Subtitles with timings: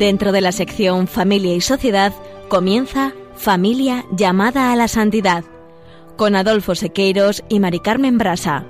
[0.00, 2.14] Dentro de la sección Familia y Sociedad
[2.48, 5.44] comienza Familia llamada a la santidad
[6.16, 8.64] con Adolfo Sequeiros y Mari Carmen Brasa.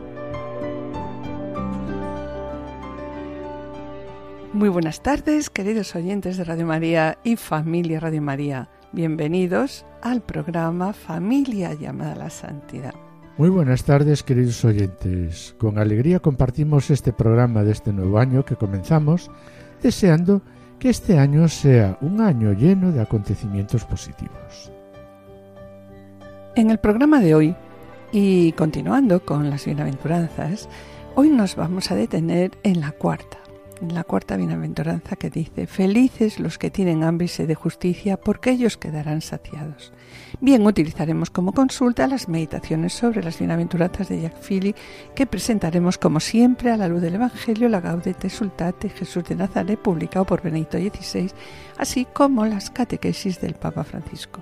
[4.53, 8.69] Muy buenas tardes, queridos oyentes de Radio María y familia Radio María.
[8.91, 12.95] Bienvenidos al programa Familia llamada a la Santidad.
[13.39, 15.55] Muy buenas tardes, queridos oyentes.
[15.59, 19.31] Con alegría compartimos este programa de este nuevo año que comenzamos,
[19.81, 20.43] deseando
[20.81, 24.73] que este año sea un año lleno de acontecimientos positivos.
[26.57, 27.55] En el programa de hoy,
[28.11, 30.69] y continuando con las bienaventuranzas,
[31.15, 33.39] hoy nos vamos a detener en la cuarta,
[33.81, 38.51] la cuarta bienaventuranza que dice, felices los que tienen hambre y sed de justicia, porque
[38.51, 39.93] ellos quedarán saciados.
[40.41, 44.75] Bien, utilizaremos como consulta las meditaciones sobre las bienaventuranzas de Jacques Philly
[45.15, 49.79] que presentaremos como siempre a la luz del Evangelio, la Gaudete Sultate Jesús de Nazaret,
[49.79, 51.31] publicado por Benedicto XVI,
[51.79, 54.41] así como las catequesis del Papa Francisco.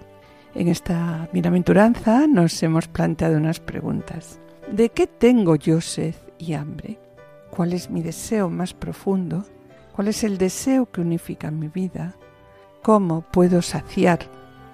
[0.54, 4.40] En esta bienaventuranza nos hemos planteado unas preguntas.
[4.70, 6.98] ¿De qué tengo yo sed y hambre?
[7.58, 9.44] ¿Cuál es mi deseo más profundo?
[9.92, 12.14] ¿Cuál es el deseo que unifica mi vida?
[12.84, 14.20] ¿Cómo puedo saciar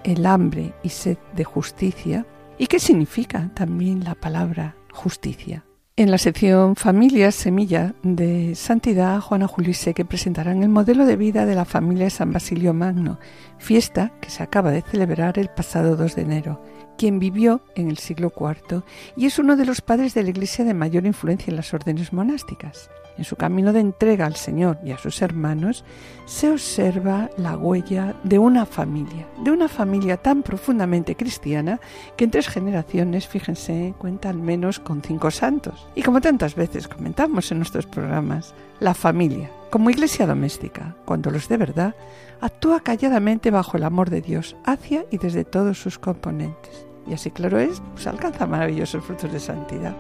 [0.02, 2.26] el hambre y sed de justicia?
[2.58, 5.64] ¿Y qué significa también la palabra justicia?
[5.96, 11.46] En la sección Familias Semilla de Santidad, Juana Julise que presentarán el modelo de vida
[11.46, 13.18] de la familia San Basilio Magno,
[13.56, 16.60] fiesta que se acaba de celebrar el pasado 2 de enero,
[16.96, 18.82] quien vivió en el siglo IV
[19.16, 22.12] y es uno de los padres de la Iglesia de mayor influencia en las órdenes
[22.12, 22.90] monásticas.
[23.16, 25.84] En su camino de entrega al Señor y a sus hermanos
[26.26, 31.80] se observa la huella de una familia, de una familia tan profundamente cristiana
[32.16, 35.86] que en tres generaciones, fíjense, cuenta al menos con cinco santos.
[35.94, 41.48] Y como tantas veces comentamos en nuestros programas, la familia, como iglesia doméstica, cuando los
[41.48, 41.94] de verdad,
[42.40, 46.86] actúa calladamente bajo el amor de Dios hacia y desde todos sus componentes.
[47.06, 49.94] Y así claro es, pues alcanza maravillosos frutos de santidad.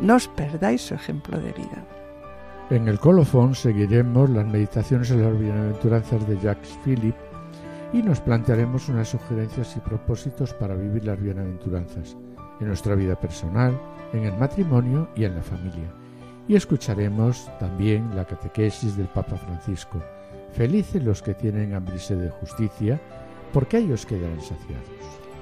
[0.00, 1.84] No os perdáis su ejemplo de vida.
[2.70, 7.18] En el colofón seguiremos las meditaciones en las bienaventuranzas de Jacques Philippe
[7.92, 12.16] y nos plantearemos unas sugerencias y propósitos para vivir las bienaventuranzas
[12.60, 13.80] en nuestra vida personal,
[14.12, 15.90] en el matrimonio y en la familia.
[16.46, 20.02] Y escucharemos también la catequesis del Papa Francisco.
[20.52, 23.00] Felices los que tienen hambre de justicia,
[23.52, 24.88] porque ellos quedarán saciados.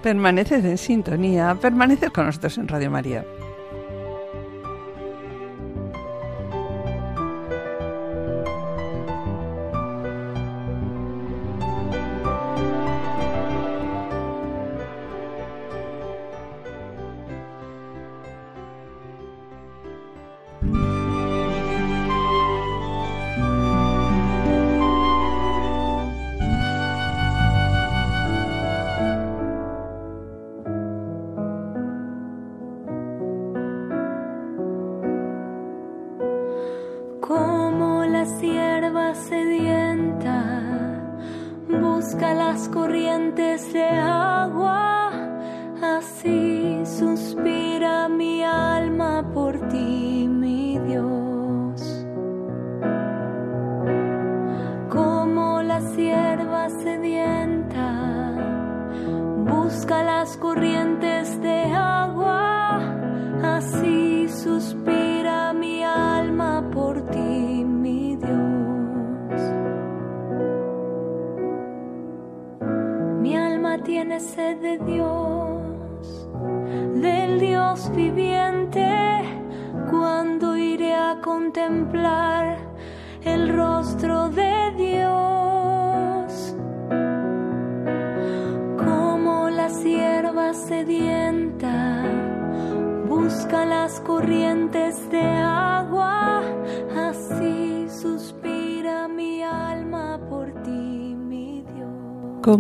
[0.02, 3.24] Permaneced en sintonía, permaneced con nosotros en Radio María.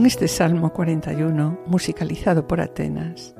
[0.06, 3.34] Con este Salmo 41, musicalizado por Atenas,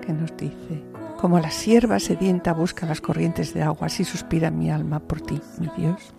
[0.00, 0.82] que nos dice,
[1.16, 5.40] como la sierva sedienta busca las corrientes de agua, así suspira mi alma por ti,
[5.60, 6.12] mi Dios.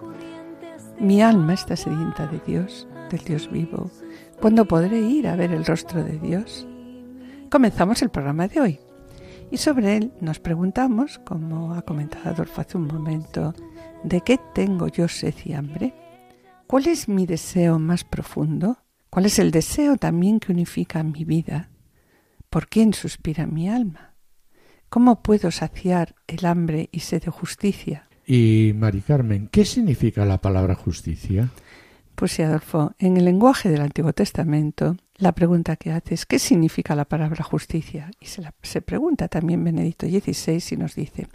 [1.02, 3.92] Mi alma está sedienta de Dios, del Dios vivo.
[4.40, 6.66] ¿Cuándo podré ir a ver el rostro de Dios?
[7.52, 8.80] Comenzamos el programa de hoy
[9.52, 13.54] y sobre él nos preguntamos, como ha comentado Adolfo hace un momento,
[14.06, 15.94] ¿de qué tengo yo sed y hambre?
[16.68, 18.78] ¿Cuál es mi deseo más profundo?
[19.10, 21.70] ¿Cuál es el deseo también que unifica mi vida?
[22.50, 24.14] ¿Por quién suspira mi alma?
[24.90, 28.08] ¿Cómo puedo saciar el hambre y sed de justicia?
[28.26, 31.50] Y, Mari Carmen, ¿qué significa la palabra justicia?
[32.14, 36.38] Pues sí, Adolfo, en el lenguaje del Antiguo Testamento, la pregunta que hace es ¿qué
[36.38, 38.12] significa la palabra justicia?
[38.20, 41.28] Y se, se pregunta también Benedicto XVI y nos dice,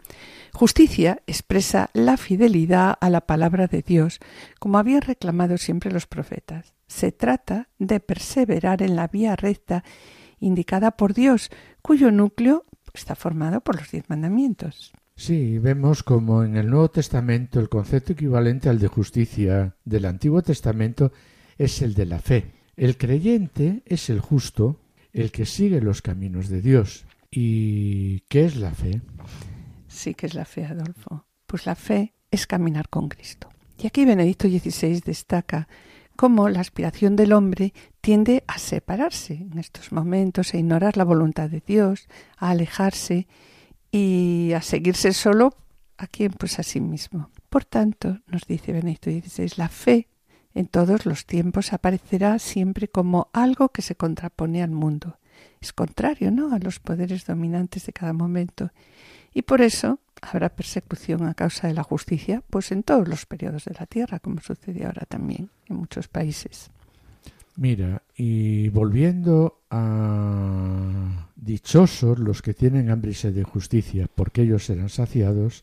[0.55, 4.21] justicia expresa la fidelidad a la palabra de Dios,
[4.59, 6.73] como habían reclamado siempre los profetas.
[6.87, 9.85] Se trata de perseverar en la vía recta
[10.39, 11.51] indicada por Dios,
[11.83, 12.65] cuyo núcleo
[12.95, 14.93] está formado por los diez mandamientos.
[15.17, 20.43] Sí, vemos como en el Nuevo Testamento el concepto equivalente al de justicia del Antiguo
[20.43, 21.13] Testamento
[21.59, 22.53] es el de la fe.
[22.77, 24.81] El creyente es el justo,
[25.13, 27.05] el que sigue los caminos de Dios.
[27.31, 29.03] ¿Y qué es la fe?
[29.95, 31.25] Sí, que es la fe, Adolfo.
[31.47, 33.49] Pues la fe es caminar con Cristo.
[33.79, 35.69] Y aquí Benedicto XVI destaca
[36.17, 41.49] cómo la aspiración del hombre tiende a separarse en estos momentos, a ignorar la voluntad
[41.49, 43.29] de Dios, a alejarse
[43.93, 45.55] y a seguirse solo
[45.97, 47.31] a quien pues a sí mismo.
[47.49, 50.09] Por tanto, nos dice Benedicto XVI, la fe
[50.55, 55.19] en todos los tiempos aparecerá siempre como algo que se contrapone al mundo.
[55.61, 58.71] Es contrario, ¿no?, a los poderes dominantes de cada momento.
[59.35, 63.65] Y por eso habrá persecución a causa de la justicia, pues en todos los periodos
[63.65, 66.71] de la tierra, como sucede ahora también en muchos países.
[67.57, 74.65] Mira, y volviendo a dichosos los que tienen hambre y sed de justicia, porque ellos
[74.65, 75.63] serán saciados,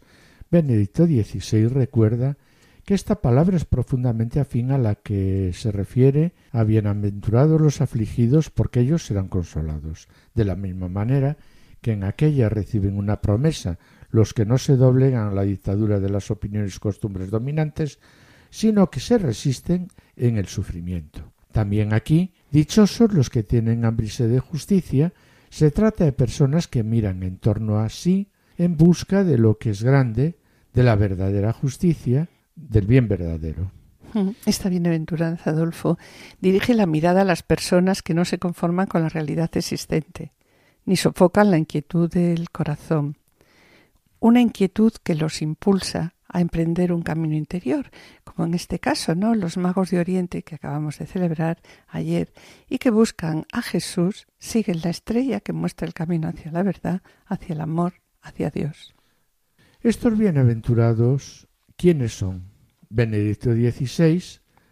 [0.50, 2.38] Benedicto XVI recuerda
[2.86, 8.50] que esta palabra es profundamente afín a la que se refiere a bienaventurados los afligidos,
[8.50, 10.08] porque ellos serán consolados.
[10.34, 11.38] De la misma manera
[11.82, 13.80] que en aquella reciben una promesa
[14.10, 18.00] los que no se doblegan a la dictadura de las opiniones y costumbres dominantes,
[18.50, 21.32] sino que se resisten en el sufrimiento.
[21.52, 25.14] También aquí, dichosos los que tienen hambre de justicia,
[25.50, 29.72] se trata de personas que miran en torno a sí en busca de lo que
[29.72, 30.38] es grande,
[30.74, 33.72] de la verdadera justicia, del bien verdadero.
[34.46, 35.98] Esta bienaventuranza, Adolfo,
[36.42, 40.32] dirige la mirada a las personas que no se conforman con la realidad existente,
[40.86, 43.18] ni sofocan la inquietud del corazón.
[44.20, 47.92] Una inquietud que los impulsa a emprender un camino interior,
[48.24, 49.36] como en este caso, ¿no?
[49.36, 52.32] Los magos de Oriente que acabamos de celebrar ayer
[52.70, 57.02] y que buscan a Jesús, siguen la estrella que muestra el camino hacia la verdad,
[57.26, 58.96] hacia el amor, hacia Dios.
[59.82, 62.44] Estos bienaventurados, ¿quiénes son?
[62.90, 64.24] Benedicto XVI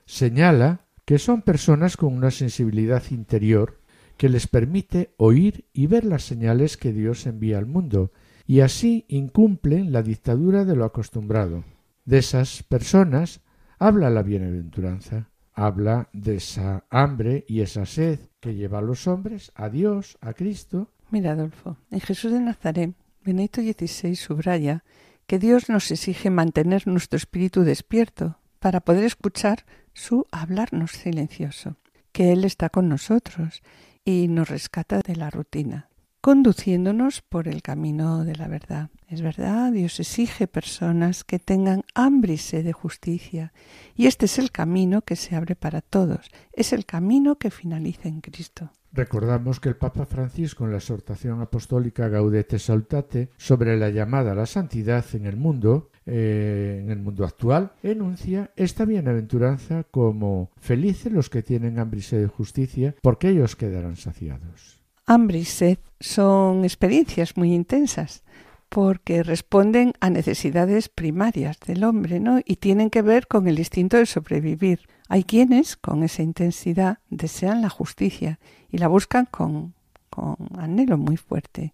[0.05, 3.78] señala que son personas con una sensibilidad interior
[4.19, 8.11] que les permite oír y ver las señales que Dios envía al mundo
[8.45, 11.63] y así incumplen la dictadura de lo acostumbrado.
[12.03, 13.39] De esas personas
[13.77, 19.53] habla la bienaventuranza, habla de esa hambre y esa sed que lleva a los hombres
[19.55, 20.91] a Dios, a Cristo.
[21.11, 22.93] Mira, Adolfo, en Jesús de Nazaret,
[23.23, 24.83] Benedicto XVI subraya
[25.27, 29.63] que Dios nos exige mantener nuestro espíritu despierto para poder escuchar
[29.93, 31.77] su hablarnos silencioso,
[32.11, 33.61] que Él está con nosotros
[34.09, 35.89] y nos rescata de la rutina
[36.21, 38.89] conduciéndonos por el camino de la verdad.
[39.07, 43.53] Es verdad, Dios exige personas que tengan hambre y sed de justicia,
[43.95, 48.09] y este es el camino que se abre para todos, es el camino que finaliza
[48.09, 48.71] en Cristo.
[48.91, 54.35] Recordamos que el Papa Francisco en la exhortación apostólica Gaudete Saltate sobre la llamada a
[54.35, 61.11] la santidad en el mundo, eh, en el mundo actual, enuncia esta bienaventuranza como felices
[61.11, 65.79] los que tienen hambre y sed de justicia, porque ellos quedarán saciados hambre y sed
[65.99, 68.23] son experiencias muy intensas
[68.69, 72.39] porque responden a necesidades primarias del hombre, ¿no?
[72.45, 74.81] Y tienen que ver con el instinto de sobrevivir.
[75.07, 78.39] Hay quienes con esa intensidad desean la justicia
[78.69, 79.73] y la buscan con,
[80.11, 81.73] con anhelo muy fuerte.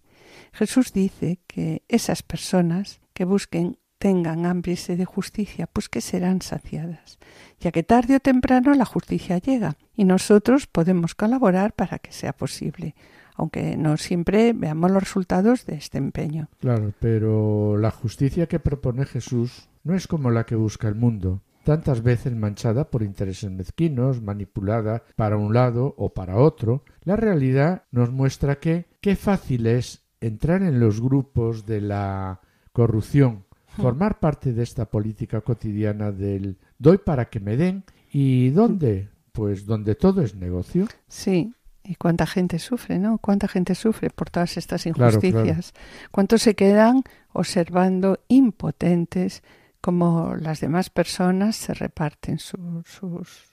[0.54, 7.18] Jesús dice que esas personas que busquen tengan sed de justicia, pues que serán saciadas,
[7.60, 12.32] ya que tarde o temprano la justicia llega y nosotros podemos colaborar para que sea
[12.32, 12.94] posible
[13.36, 16.48] aunque no siempre veamos los resultados de este empeño.
[16.58, 21.42] Claro, pero la justicia que propone Jesús no es como la que busca el mundo,
[21.64, 26.84] tantas veces manchada por intereses mezquinos, manipulada para un lado o para otro.
[27.02, 32.40] La realidad nos muestra que qué fácil es entrar en los grupos de la
[32.72, 33.45] corrupción.
[33.76, 39.66] Formar parte de esta política cotidiana del doy para que me den y dónde pues
[39.66, 40.86] donde todo es negocio.
[41.08, 41.52] Sí,
[41.84, 43.18] y cuánta gente sufre, ¿no?
[43.18, 45.74] Cuánta gente sufre por todas estas injusticias.
[46.10, 47.02] Cuántos se quedan
[47.32, 49.42] observando impotentes
[49.80, 52.86] como las demás personas se reparten sus,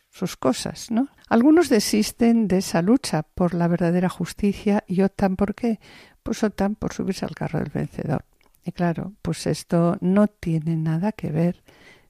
[0.10, 1.10] sus cosas, ¿no?
[1.28, 5.80] Algunos desisten de esa lucha por la verdadera justicia y optan por qué?
[6.24, 8.24] Pues optan por subirse al carro del vencedor.
[8.66, 11.64] Y claro, pues esto no tiene nada que ver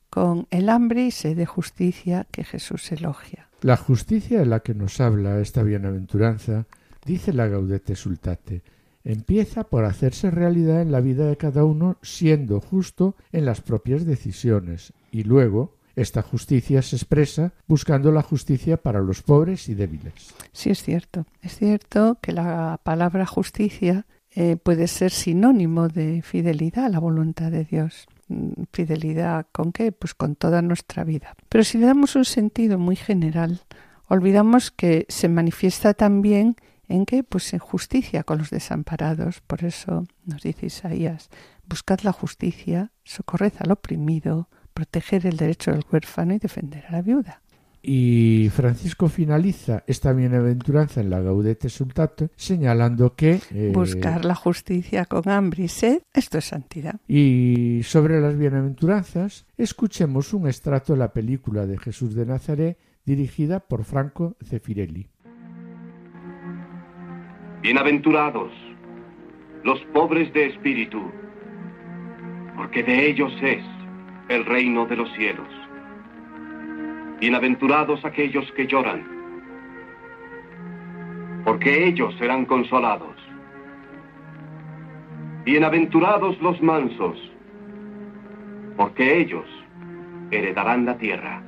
[0.09, 3.49] con el hambre y sed de justicia que Jesús elogia.
[3.61, 6.67] La justicia de la que nos habla esta bienaventuranza,
[7.05, 8.61] dice la Gaudete Sultate,
[9.03, 14.05] empieza por hacerse realidad en la vida de cada uno siendo justo en las propias
[14.05, 20.33] decisiones y luego esta justicia se expresa buscando la justicia para los pobres y débiles.
[20.51, 21.25] Sí, es cierto.
[21.41, 24.05] Es cierto que la palabra justicia
[24.35, 28.07] eh, puede ser sinónimo de fidelidad a la voluntad de Dios.
[28.29, 29.91] Mm, ¿Fidelidad con qué?
[29.91, 31.35] Pues con toda nuestra vida.
[31.49, 33.61] Pero si le damos un sentido muy general,
[34.07, 36.55] olvidamos que se manifiesta también
[36.87, 37.23] en qué?
[37.23, 39.41] Pues en justicia con los desamparados.
[39.41, 41.29] Por eso nos dice Isaías,
[41.67, 47.01] buscad la justicia, socorred al oprimido, proteger el derecho del huérfano y defender a la
[47.01, 47.42] viuda.
[47.85, 55.03] Y Francisco finaliza esta bienaventuranza en la Gaudete Sultate señalando que eh, buscar la justicia
[55.03, 57.01] con hambre y sed, esto es santidad.
[57.09, 63.59] Y sobre las bienaventuranzas, escuchemos un extracto de la película de Jesús de Nazaret dirigida
[63.59, 65.09] por Franco Zeffirelli.
[67.61, 68.51] Bienaventurados
[69.63, 71.01] los pobres de espíritu,
[72.55, 73.63] porque de ellos es
[74.29, 75.47] el reino de los cielos.
[77.23, 79.01] Bienaventurados aquellos que lloran,
[81.45, 83.15] porque ellos serán consolados.
[85.45, 87.17] Bienaventurados los mansos,
[88.75, 89.45] porque ellos
[90.31, 91.41] heredarán la tierra.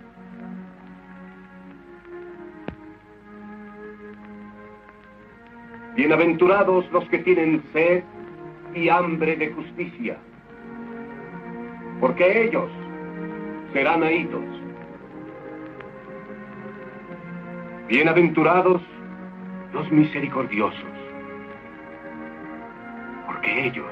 [5.97, 8.01] Bienaventurados los que tienen sed
[8.73, 10.17] y hambre de justicia
[11.99, 12.71] porque ellos
[13.73, 14.64] serán oídos.
[17.87, 18.81] Bienaventurados
[19.71, 20.89] los misericordiosos,
[23.27, 23.91] porque ellos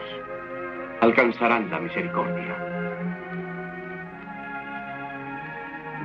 [1.02, 2.56] alcanzarán la misericordia.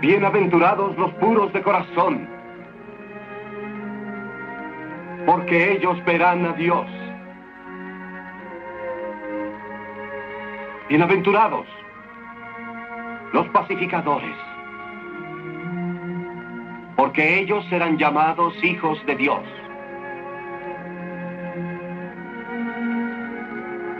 [0.02, 2.28] Bienaventurados los puros de corazón,
[5.24, 6.86] porque ellos verán a Dios.
[10.90, 11.66] Bienaventurados
[13.32, 14.36] los pacificadores,
[17.18, 19.40] porque ellos serán llamados hijos de Dios.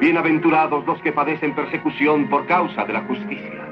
[0.00, 3.66] Bienaventurados los que padecen persecución por causa de la justicia,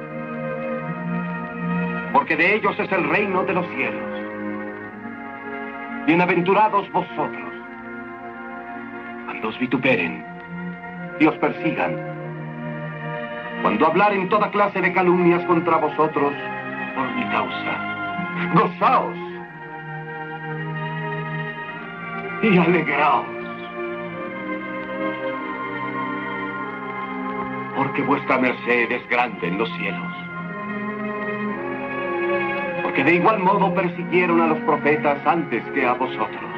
[2.13, 4.03] porque de ellos es el reino de los cielos.
[6.09, 7.53] Bienaventurados vosotros,
[9.27, 10.27] cuando os vituperen
[11.21, 11.95] y os persigan
[13.63, 16.35] cuando hablaren toda clase de calumnias contra vosotros
[16.97, 17.95] por mi causa.
[18.55, 19.26] Gozaos
[22.53, 23.27] y alegraos,
[27.77, 30.13] porque vuestra merced es grande en los cielos.
[32.83, 36.57] Porque de igual modo persiguieron a los profetas antes que a vosotros.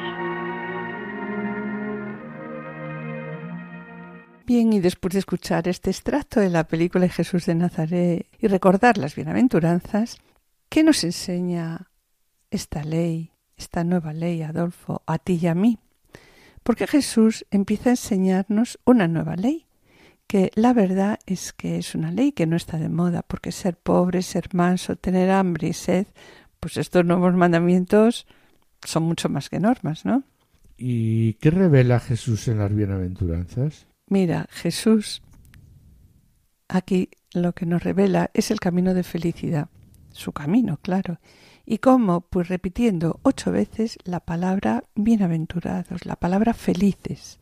[4.44, 8.46] Bien, y después de escuchar este extracto de la película de Jesús de Nazaret y
[8.46, 10.18] recordar las bienaventuranzas,
[10.68, 11.90] ¿qué nos enseña
[12.50, 15.78] esta ley, esta nueva ley, Adolfo, a ti y a mí?
[16.62, 19.66] Porque Jesús empieza a enseñarnos una nueva ley,
[20.26, 23.76] que la verdad es que es una ley que no está de moda, porque ser
[23.76, 26.06] pobre, ser manso, tener hambre y sed,
[26.60, 28.26] pues estos nuevos mandamientos
[28.82, 30.22] son mucho más que normas, ¿no?
[30.76, 33.86] ¿Y qué revela Jesús en las bienaventuranzas?
[34.06, 35.22] Mira, Jesús
[36.68, 39.68] aquí lo que nos revela es el camino de felicidad,
[40.12, 41.18] su camino, claro.
[41.70, 47.38] Y cómo, pues repitiendo ocho veces la palabra bienaventurados, la palabra felices.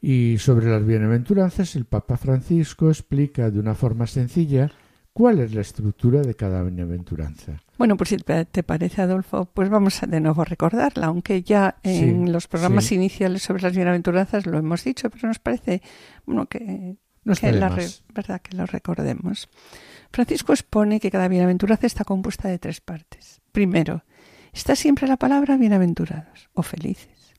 [0.00, 4.70] Y sobre las bienaventuranzas, el Papa Francisco explica de una forma sencilla
[5.12, 7.60] cuál es la estructura de cada bienaventuranza.
[7.76, 11.80] Bueno, pues si te parece, Adolfo, pues vamos a de nuevo a recordarla, aunque ya
[11.82, 15.82] en los programas iniciales sobre las bienaventuranzas lo hemos dicho, pero nos parece
[16.24, 17.76] bueno, que, la
[18.14, 19.48] verdad que lo recordemos.
[20.12, 23.40] Francisco expone que cada bienaventuranza está compuesta de tres partes.
[23.52, 24.04] Primero,
[24.52, 27.34] está siempre la palabra bienaventurados o felices.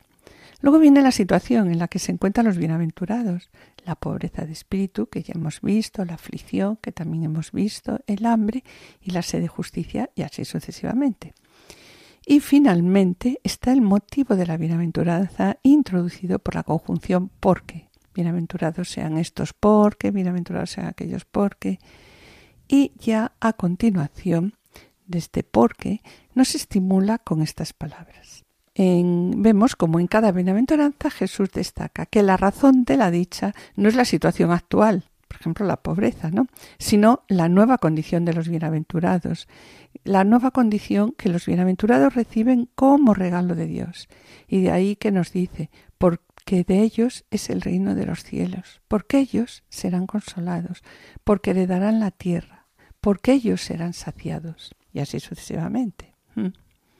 [0.62, 3.50] Luego viene la situación en la que se encuentran los bienaventurados,
[3.84, 8.26] la pobreza de espíritu que ya hemos visto, la aflicción que también hemos visto, el
[8.26, 8.64] hambre
[9.02, 11.34] y la sed de justicia y así sucesivamente.
[12.26, 17.90] Y finalmente está el motivo de la bienaventuranza introducido por la conjunción porque.
[18.14, 21.80] Bienaventurados sean estos porque, bienaventurados sean aquellos porque.
[22.74, 24.56] Y ya a continuación
[25.06, 26.02] de este porque
[26.34, 28.46] nos estimula con estas palabras.
[28.78, 33.96] Vemos como en cada bienaventuranza Jesús destaca que la razón de la dicha no es
[33.96, 36.48] la situación actual, por ejemplo, la pobreza, ¿no?
[36.80, 39.50] Sino la nueva condición de los bienaventurados,
[40.06, 44.08] la nueva condición que los bienaventurados reciben como regalo de Dios.
[44.48, 48.82] Y de ahí que nos dice, porque de ellos es el reino de los cielos,
[48.88, 50.84] porque ellos serán consolados,
[51.26, 52.61] porque heredarán la tierra,
[53.02, 56.14] porque ellos serán saciados, y así sucesivamente.
[56.36, 56.48] Mm.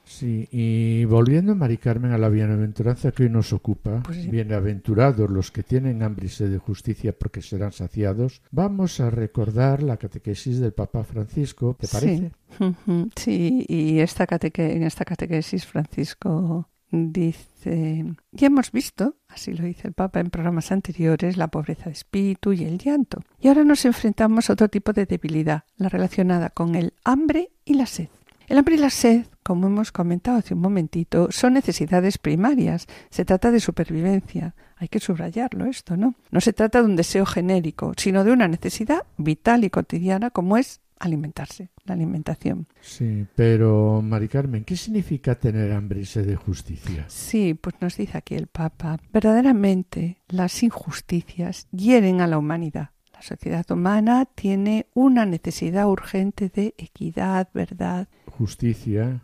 [0.04, 4.28] Sí, y volviendo, Mari Carmen, a la bienaventuranza que hoy nos ocupa, Pues sí.
[4.30, 9.82] bienaventurados los que tienen hambre y sed de justicia porque serán saciados, vamos a recordar
[9.84, 12.32] la catequesis del Papa Francisco, ¿te parece?
[12.58, 12.76] Sí,
[13.16, 19.88] sí, y esta cateque- en esta catequesis Francisco dice, ya hemos visto, así lo dice
[19.88, 23.24] el Papa en programas anteriores, la pobreza de espíritu y el llanto.
[23.40, 27.76] Y ahora nos enfrentamos a otro tipo de debilidad, la relacionada con el hambre y
[27.76, 28.10] la sed.
[28.48, 32.86] El hambre y la sed, como hemos comentado hace un momentito, son necesidades primarias.
[33.10, 34.56] Se trata de supervivencia.
[34.76, 36.16] Hay que subrayarlo esto, ¿no?
[36.32, 40.58] No se trata de un deseo genérico, sino de una necesidad vital y cotidiana como
[40.58, 42.68] es alimentarse, la alimentación.
[42.82, 47.06] Sí, pero Mari Carmen, ¿qué significa tener hambre y sed de justicia?
[47.08, 52.92] Sí, pues nos dice aquí el Papa, verdaderamente las injusticias hieren a la humanidad.
[53.14, 58.08] La sociedad humana tiene una necesidad urgente de equidad, verdad.
[58.26, 59.22] Justicia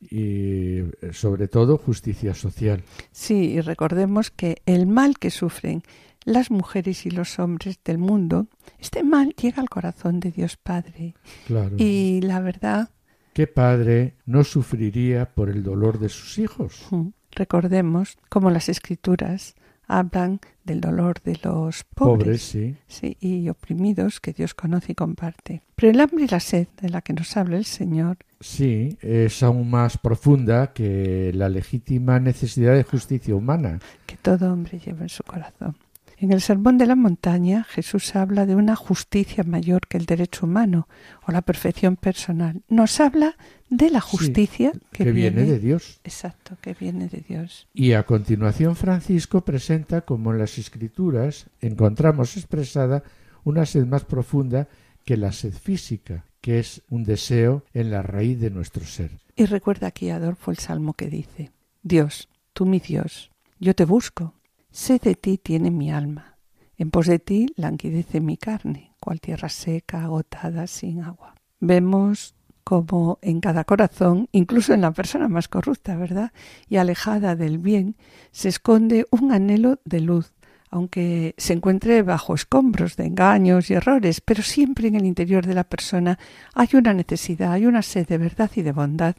[0.00, 2.82] y eh, sobre todo justicia social.
[3.10, 5.82] Sí, y recordemos que el mal que sufren
[6.26, 11.14] las mujeres y los hombres del mundo, este mal llega al corazón de Dios Padre.
[11.46, 11.74] Claro.
[11.78, 12.90] Y la verdad,
[13.32, 16.86] ¿Qué padre no sufriría por el dolor de sus hijos?
[17.32, 19.54] recordemos cómo las escrituras
[19.86, 22.76] hablan del dolor de los Pobres, pobres, sí.
[22.88, 25.62] sí, y oprimidos que Dios conoce y comparte.
[25.76, 29.42] Pero el hambre y la sed de la que nos habla el Señor, Sí, es
[29.42, 33.78] aún más profunda que la legítima necesidad de justicia humana.
[34.06, 35.76] que todo hombre lleva en su corazón.
[36.18, 40.46] En el Sermón de la Montaña, Jesús habla de una justicia mayor que el derecho
[40.46, 40.88] humano
[41.26, 42.62] o la perfección personal.
[42.68, 43.36] Nos habla
[43.68, 46.00] de la justicia que, que viene de Dios.
[46.04, 47.68] Exacto, que viene de Dios.
[47.74, 53.02] Y a continuación Francisco presenta como en las escrituras encontramos expresada
[53.44, 54.68] una sed más profunda
[55.04, 59.10] que la sed física, que es un deseo en la raíz de nuestro ser.
[59.36, 61.52] Y recuerda aquí, Adolfo, el salmo que dice,
[61.82, 64.34] Dios, tú mi Dios, yo te busco,
[64.76, 66.36] sé de ti tiene mi alma,
[66.76, 71.34] en pos de ti languidece mi carne, cual tierra seca, agotada, sin agua.
[71.60, 76.32] Vemos como en cada corazón, incluso en la persona más corrupta, ¿verdad?
[76.68, 77.96] Y alejada del bien,
[78.32, 80.34] se esconde un anhelo de luz,
[80.68, 85.54] aunque se encuentre bajo escombros de engaños y errores, pero siempre en el interior de
[85.54, 86.18] la persona
[86.54, 89.16] hay una necesidad, hay una sed de verdad y de bondad.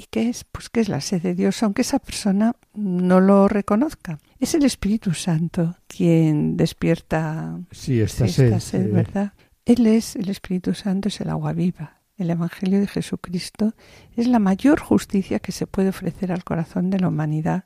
[0.00, 0.44] ¿Y qué es?
[0.44, 4.20] Pues que es la sed de Dios, aunque esa persona no lo reconozca.
[4.38, 8.44] Es el Espíritu Santo quien despierta Sí, esta sí, sed.
[8.46, 9.32] esta sed, eh, ¿verdad?
[9.64, 11.98] Él es, el Espíritu Santo es el agua viva.
[12.16, 13.74] El Evangelio de Jesucristo
[14.16, 17.64] es la mayor justicia que se puede ofrecer al corazón de la humanidad,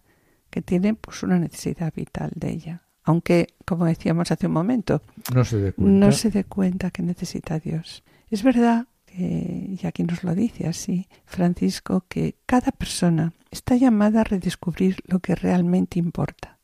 [0.49, 2.83] que tiene pues una necesidad vital de ella.
[3.05, 5.03] Aunque, como decíamos hace un momento,
[5.35, 6.07] no se dé cuenta.
[6.07, 8.05] no se dé cuenta que necesita a Dios.
[8.31, 14.22] Es verdad que, y aquí nos lo dice así, Francisco, que cada persona está llamada
[14.22, 16.59] a redescubrir lo que realmente importa,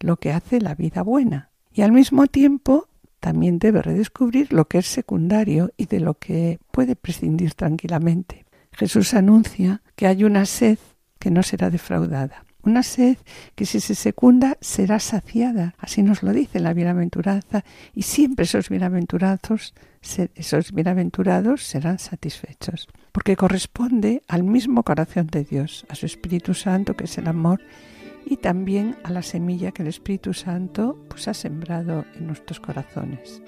[0.00, 2.88] lo que hace la vida buena, y al mismo tiempo
[3.20, 8.46] también debe redescubrir lo que es secundario y de lo que puede prescindir tranquilamente.
[8.72, 10.78] Jesús anuncia que hay una sed
[11.18, 13.16] que no será defraudada, una sed
[13.54, 18.68] que si se secunda será saciada, así nos lo dice la bienaventuranza, y siempre esos
[18.68, 19.74] bienaventurados,
[20.34, 26.96] esos bienaventurados serán satisfechos, porque corresponde al mismo corazón de Dios, a su Espíritu Santo,
[26.96, 27.60] que es el amor,
[28.26, 33.42] y también a la semilla que el Espíritu Santo pues ha sembrado en nuestros corazones.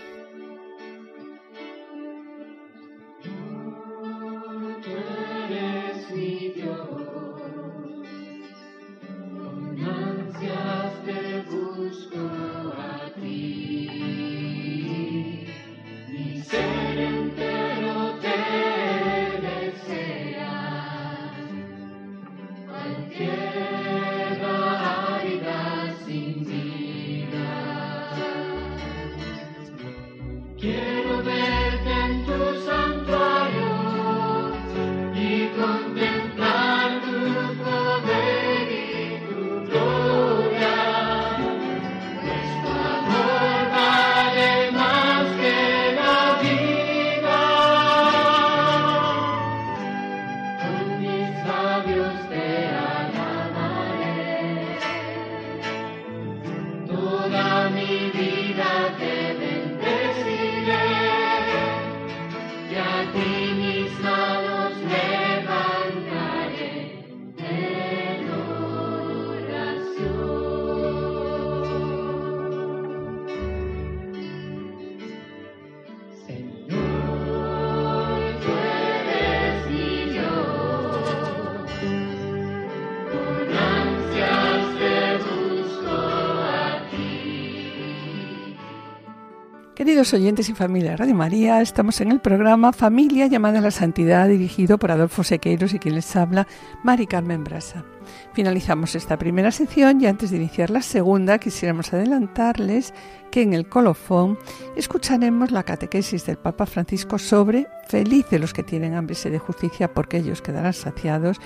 [89.90, 94.28] Queridos oyentes y familia Radio María, estamos en el programa Familia llamada a la Santidad,
[94.28, 96.46] dirigido por Adolfo Sequeiros y quien les habla,
[96.84, 97.84] Mari Carmen Brasa.
[98.32, 102.94] Finalizamos esta primera sección y antes de iniciar la segunda quisiéramos adelantarles
[103.32, 104.38] que en el colofón
[104.76, 110.18] escucharemos la catequesis del Papa Francisco sobre felices los que tienen hambre de justicia porque
[110.18, 111.38] ellos quedarán saciados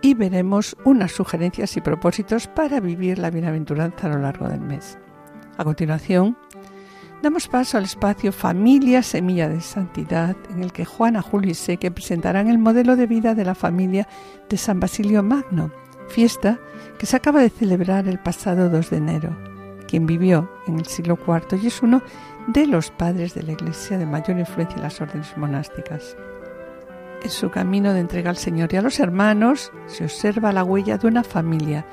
[0.00, 4.96] y veremos unas sugerencias y propósitos para vivir la bienaventuranza a lo largo del mes.
[5.58, 6.38] A continuación,
[7.22, 11.90] damos paso al espacio Familia Semilla de Santidad, en el que Juana, Julio y Seque
[11.90, 14.08] presentarán el modelo de vida de la familia
[14.48, 15.70] de San Basilio Magno,
[16.08, 16.58] fiesta
[16.98, 19.36] que se acaba de celebrar el pasado 2 de enero,
[19.86, 22.02] quien vivió en el siglo IV y es uno
[22.46, 26.16] de los padres de la Iglesia de mayor influencia en las órdenes monásticas.
[27.22, 30.96] En su camino de entrega al Señor y a los hermanos se observa la huella
[30.96, 31.84] de una familia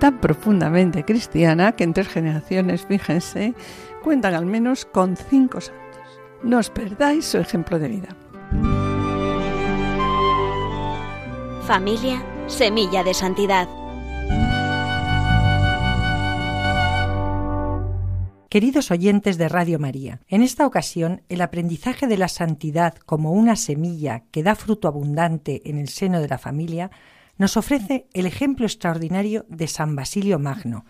[0.00, 3.54] tan profundamente cristiana que en tres generaciones, fíjense,
[4.02, 6.20] cuentan al menos con cinco santos.
[6.42, 8.16] No os perdáis su ejemplo de vida.
[11.66, 13.68] Familia, semilla de santidad.
[18.50, 23.56] Queridos oyentes de Radio María, en esta ocasión el aprendizaje de la santidad como una
[23.56, 26.90] semilla que da fruto abundante en el seno de la familia
[27.38, 30.84] nos ofrece el ejemplo extraordinario de San Basilio Magno,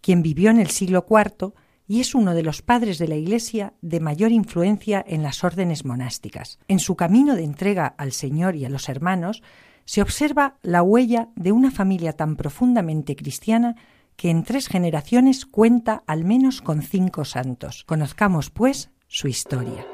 [0.00, 1.54] quien vivió en el siglo IV
[1.88, 5.86] y es uno de los padres de la Iglesia de mayor influencia en las órdenes
[5.86, 6.58] monásticas.
[6.68, 9.42] En su camino de entrega al Señor y a los hermanos
[9.86, 13.74] se observa la huella de una familia tan profundamente cristiana
[14.16, 17.84] que en tres generaciones cuenta al menos con cinco santos.
[17.84, 19.86] Conozcamos, pues, su historia.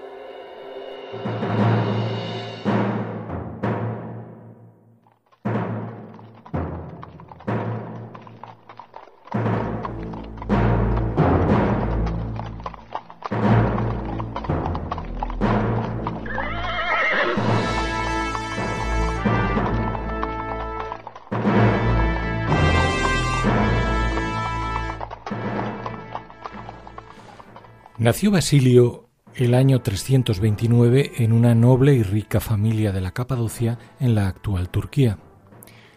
[28.04, 34.14] Nació Basilio el año 329 en una noble y rica familia de la Capadocia en
[34.14, 35.16] la actual Turquía.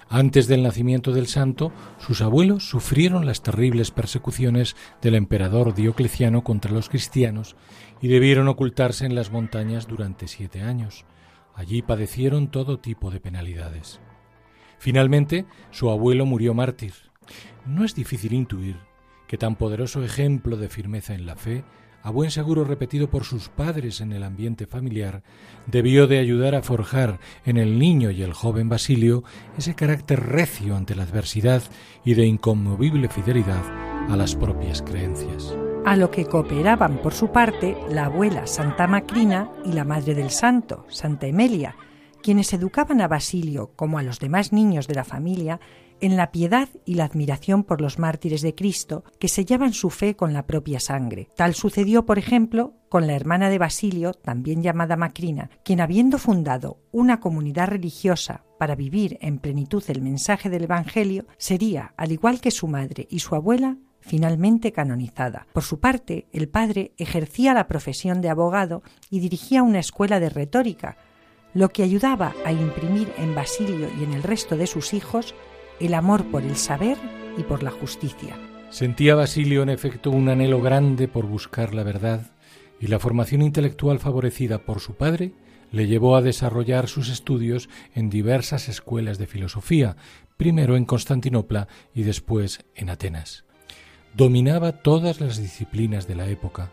[0.07, 6.71] Antes del nacimiento del santo, sus abuelos sufrieron las terribles persecuciones del emperador Diocleciano contra
[6.71, 7.57] los cristianos
[8.01, 11.03] y debieron ocultarse en las montañas durante siete años.
[11.55, 13.99] Allí padecieron todo tipo de penalidades.
[14.79, 16.93] Finalmente, su abuelo murió mártir.
[17.65, 18.77] No es difícil intuir
[19.27, 21.65] que tan poderoso ejemplo de firmeza en la fe
[22.07, 25.23] a buen seguro repetido por sus padres en el ambiente familiar,
[25.65, 29.25] debió de ayudar a forjar en el niño y el joven Basilio
[29.57, 31.63] ese carácter recio ante la adversidad
[32.05, 33.61] y de inconmovible fidelidad
[34.09, 35.53] a las propias creencias.
[35.85, 40.29] A lo que cooperaban por su parte la abuela Santa Macrina y la madre del
[40.29, 41.75] santo, Santa Emelia,
[42.23, 45.59] quienes educaban a Basilio como a los demás niños de la familia
[46.01, 50.15] en la piedad y la admiración por los mártires de Cristo que sellaban su fe
[50.15, 51.29] con la propia sangre.
[51.36, 56.79] Tal sucedió, por ejemplo, con la hermana de Basilio, también llamada Macrina, quien habiendo fundado
[56.91, 62.51] una comunidad religiosa para vivir en plenitud el mensaje del Evangelio, sería, al igual que
[62.51, 65.47] su madre y su abuela, finalmente canonizada.
[65.53, 70.29] Por su parte, el padre ejercía la profesión de abogado y dirigía una escuela de
[70.29, 70.97] retórica,
[71.53, 75.36] lo que ayudaba a imprimir en Basilio y en el resto de sus hijos
[75.79, 76.97] el amor por el saber
[77.37, 78.35] y por la justicia.
[78.69, 82.31] Sentía Basilio en efecto un anhelo grande por buscar la verdad
[82.79, 85.33] y la formación intelectual favorecida por su padre
[85.71, 89.97] le llevó a desarrollar sus estudios en diversas escuelas de filosofía,
[90.37, 93.45] primero en Constantinopla y después en Atenas.
[94.13, 96.71] Dominaba todas las disciplinas de la época,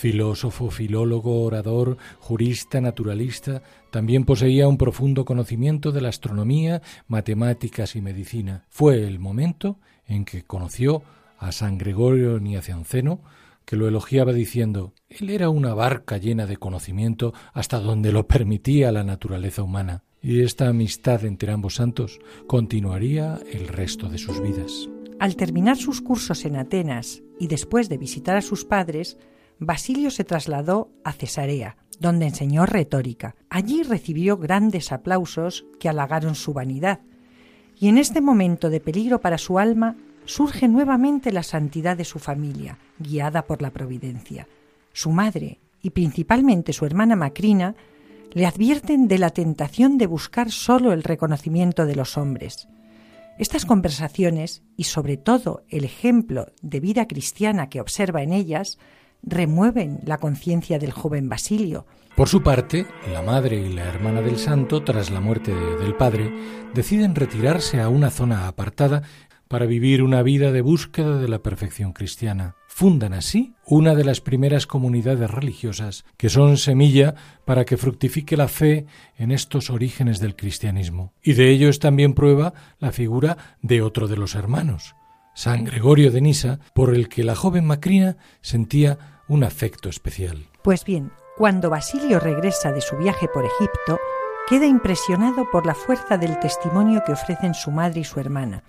[0.00, 3.60] Filósofo, filólogo, orador, jurista, naturalista,
[3.90, 8.64] también poseía un profundo conocimiento de la astronomía, matemáticas y medicina.
[8.70, 11.02] Fue el momento en que conoció
[11.36, 13.20] a San Gregorio Niacianceno,
[13.66, 18.92] que lo elogiaba diciendo él era una barca llena de conocimiento hasta donde lo permitía
[18.92, 24.88] la naturaleza humana, y esta amistad entre ambos santos continuaría el resto de sus vidas.
[25.18, 29.18] Al terminar sus cursos en Atenas y después de visitar a sus padres,
[29.60, 33.36] Basilio se trasladó a Cesarea, donde enseñó retórica.
[33.50, 37.00] Allí recibió grandes aplausos que halagaron su vanidad.
[37.78, 42.18] Y en este momento de peligro para su alma surge nuevamente la santidad de su
[42.18, 44.48] familia, guiada por la providencia.
[44.94, 47.74] Su madre, y principalmente su hermana Macrina,
[48.32, 52.66] le advierten de la tentación de buscar solo el reconocimiento de los hombres.
[53.38, 58.78] Estas conversaciones, y sobre todo el ejemplo de vida cristiana que observa en ellas,
[59.22, 61.86] remueven la conciencia del joven Basilio.
[62.16, 65.94] Por su parte, la madre y la hermana del santo, tras la muerte de- del
[65.94, 66.32] padre,
[66.74, 69.02] deciden retirarse a una zona apartada
[69.48, 72.54] para vivir una vida de búsqueda de la perfección cristiana.
[72.68, 78.46] Fundan así una de las primeras comunidades religiosas que son semilla para que fructifique la
[78.48, 78.86] fe
[79.18, 81.12] en estos orígenes del cristianismo.
[81.22, 84.94] Y de ello es también prueba la figura de otro de los hermanos,
[85.34, 90.48] San Gregorio de Nisa, por el que la joven Macrina sentía un afecto especial.
[90.62, 93.98] Pues bien, cuando Basilio regresa de su viaje por Egipto,
[94.48, 98.64] queda impresionado por la fuerza del testimonio que ofrecen su madre y su hermana,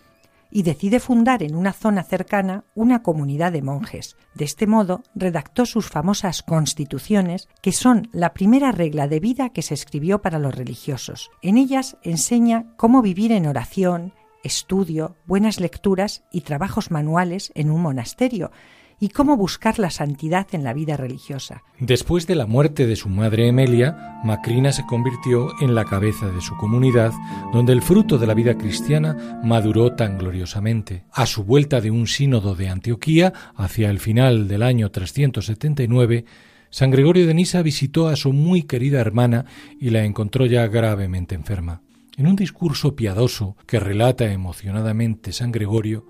[0.52, 4.17] y decide fundar en una zona cercana una comunidad de monjes.
[4.36, 9.62] De este modo, redactó sus famosas constituciones, que son la primera regla de vida que
[9.62, 11.32] se escribió para los religiosos.
[11.41, 17.82] En ellas enseña cómo vivir en oración, estudio, buenas lecturas y trabajos manuales en un
[17.82, 18.51] monasterio,
[19.01, 21.63] y cómo buscar la santidad en la vida religiosa.
[21.80, 26.39] Después de la muerte de su madre Emelia, Macrina se convirtió en la cabeza de
[26.39, 27.12] su comunidad,
[27.51, 31.06] donde el fruto de la vida cristiana maduró tan gloriosamente.
[31.12, 36.25] A su vuelta de un sínodo de Antioquía, hacia el final del año 379,
[36.69, 39.45] San Gregorio de Nisa visitó a su muy querida hermana
[39.80, 41.82] y la encontró ya gravemente enferma.
[42.22, 46.06] En un discurso piadoso que relata emocionadamente San Gregorio,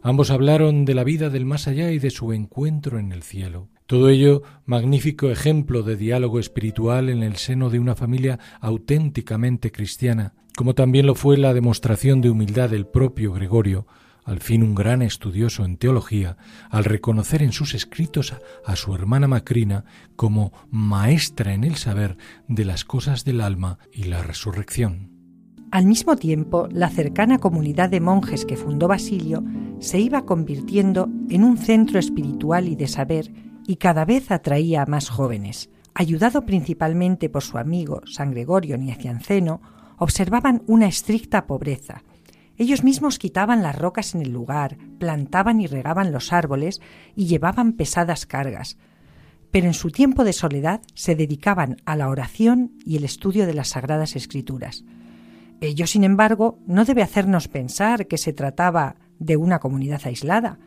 [0.00, 3.68] Ambos hablaron de la vida del más allá y de su encuentro en el cielo.
[3.84, 10.32] Todo ello magnífico ejemplo de diálogo espiritual en el seno de una familia auténticamente cristiana,
[10.56, 13.86] como también lo fue la demostración de humildad del propio Gregorio,
[14.24, 16.38] al fin un gran estudioso en teología,
[16.70, 19.84] al reconocer en sus escritos a, su hermana Macrina
[20.16, 22.16] como maestra en el saber
[22.48, 25.19] de las cosas del alma y la resurrección.
[25.70, 29.44] Al mismo tiempo, la cercana comunidad de monjes que fundó Basilio
[29.78, 33.32] se iba convirtiendo en un centro espiritual y de saber
[33.68, 35.70] y cada vez atraía a más jóvenes.
[35.94, 39.60] Ayudado principalmente por su amigo San Gregorio Niacianceno,
[39.96, 42.02] observaban una estricta pobreza.
[42.56, 46.80] Ellos mismos quitaban las rocas en el lugar, plantaban y regaban los árboles
[47.14, 48.76] y llevaban pesadas cargas.
[49.52, 53.54] Pero en su tiempo de soledad se dedicaban a la oración y el estudio de
[53.54, 54.84] las sagradas escrituras.
[55.60, 60.58] Ello, sin embargo, no debe hacernos pensar que se trataba de una comunidad aislada.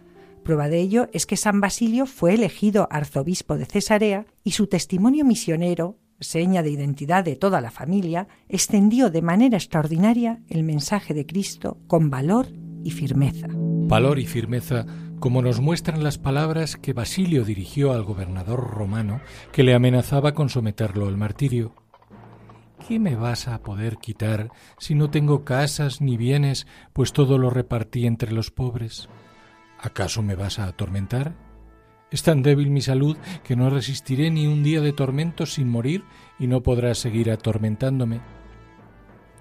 [0.44, 5.26] Prueba de ello es que San Basilio fue elegido arzobispo de Cesarea y su testimonio
[5.26, 11.26] misionero, seña de identidad de toda la familia, extendió de manera extraordinaria el mensaje de
[11.26, 12.48] Cristo con valor
[12.84, 13.48] y firmeza.
[13.50, 14.86] Valor y firmeza
[15.20, 19.22] como nos muestran las palabras que Basilio dirigió al gobernador romano
[19.54, 21.74] que le amenazaba con someterlo al martirio.
[22.88, 27.50] ¿Qué me vas a poder quitar si no tengo casas ni bienes, pues todo lo
[27.50, 29.08] repartí entre los pobres?
[29.80, 31.34] ¿Acaso me vas a atormentar?
[32.12, 33.16] Es tan débil mi salud
[33.46, 36.04] que no resistiré ni un día de tormento sin morir
[36.38, 38.20] y no podrás seguir atormentándome.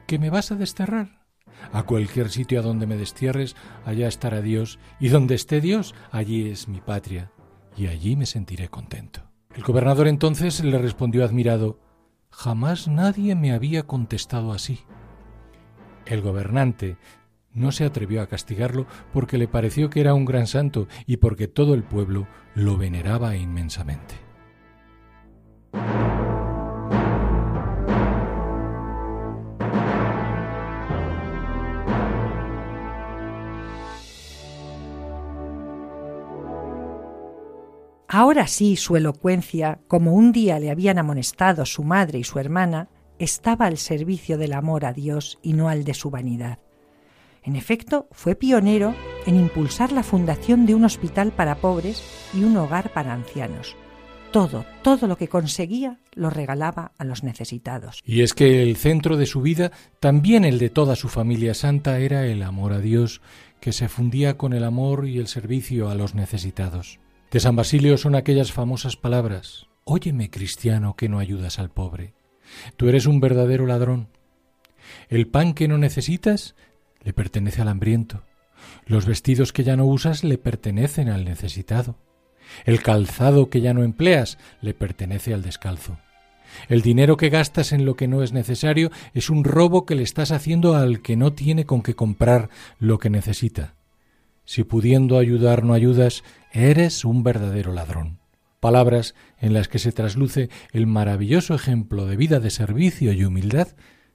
[0.06, 1.26] ¿Que me vas a desterrar?
[1.72, 6.48] A cualquier sitio a donde me destierres, allá estará Dios, y donde esté Dios, allí
[6.48, 7.32] es mi patria,
[7.76, 9.22] y allí me sentiré contento.
[9.54, 11.78] El gobernador entonces le respondió admirado,
[12.32, 14.80] Jamás nadie me había contestado así.
[16.06, 16.96] El gobernante
[17.52, 21.46] no se atrevió a castigarlo porque le pareció que era un gran santo y porque
[21.46, 24.16] todo el pueblo lo veneraba inmensamente.
[38.14, 42.90] Ahora sí su elocuencia, como un día le habían amonestado su madre y su hermana,
[43.18, 46.58] estaba al servicio del amor a Dios y no al de su vanidad.
[47.42, 48.94] En efecto, fue pionero
[49.24, 52.02] en impulsar la fundación de un hospital para pobres
[52.34, 53.76] y un hogar para ancianos.
[54.30, 58.02] Todo, todo lo que conseguía lo regalaba a los necesitados.
[58.04, 61.98] Y es que el centro de su vida, también el de toda su familia santa,
[61.98, 63.22] era el amor a Dios,
[63.58, 66.98] que se fundía con el amor y el servicio a los necesitados.
[67.32, 72.12] De San Basilio son aquellas famosas palabras Óyeme, cristiano, que no ayudas al pobre.
[72.76, 74.08] Tú eres un verdadero ladrón.
[75.08, 76.54] El pan que no necesitas
[77.02, 78.22] le pertenece al hambriento.
[78.86, 81.96] Los vestidos que ya no usas le pertenecen al necesitado.
[82.64, 85.98] El calzado que ya no empleas le pertenece al descalzo.
[86.68, 90.02] El dinero que gastas en lo que no es necesario es un robo que le
[90.02, 93.74] estás haciendo al que no tiene con qué comprar lo que necesita.
[94.44, 98.18] Si pudiendo ayudar no ayudas, eres un verdadero ladrón.
[98.60, 103.68] Palabras en las que se trasluce el maravilloso ejemplo de vida de servicio y humildad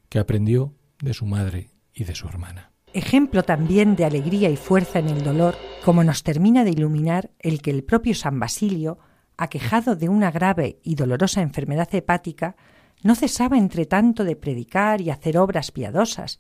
[0.09, 2.71] que aprendió de su madre y de su hermana.
[2.93, 7.61] Ejemplo también de alegría y fuerza en el dolor, como nos termina de iluminar el
[7.61, 8.97] que el propio San Basilio,
[9.35, 12.55] aquejado de una grave y dolorosa enfermedad hepática,
[13.03, 16.39] no cesaba entre tanto de predicar y hacer obras piadosas.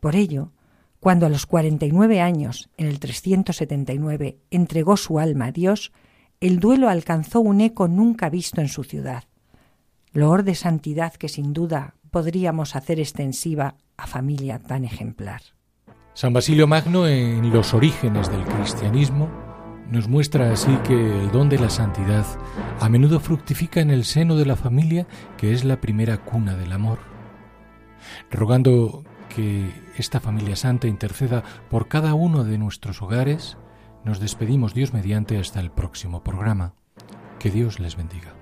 [0.00, 0.52] Por ello,
[1.02, 5.90] cuando a los cuarenta y nueve años, en el 379, entregó su alma a Dios,
[6.40, 9.24] el duelo alcanzó un eco nunca visto en su ciudad.
[10.12, 15.42] Loor de santidad que sin duda podríamos hacer extensiva a familia tan ejemplar.
[16.14, 19.28] San Basilio Magno, en los orígenes del cristianismo,
[19.90, 22.26] nos muestra así que el don de la santidad
[22.78, 26.70] a menudo fructifica en el seno de la familia, que es la primera cuna del
[26.70, 27.00] amor.
[28.30, 29.02] Rogando
[29.34, 33.56] que esta familia santa interceda por cada uno de nuestros hogares,
[34.04, 36.74] nos despedimos Dios mediante hasta el próximo programa.
[37.38, 38.41] Que Dios les bendiga.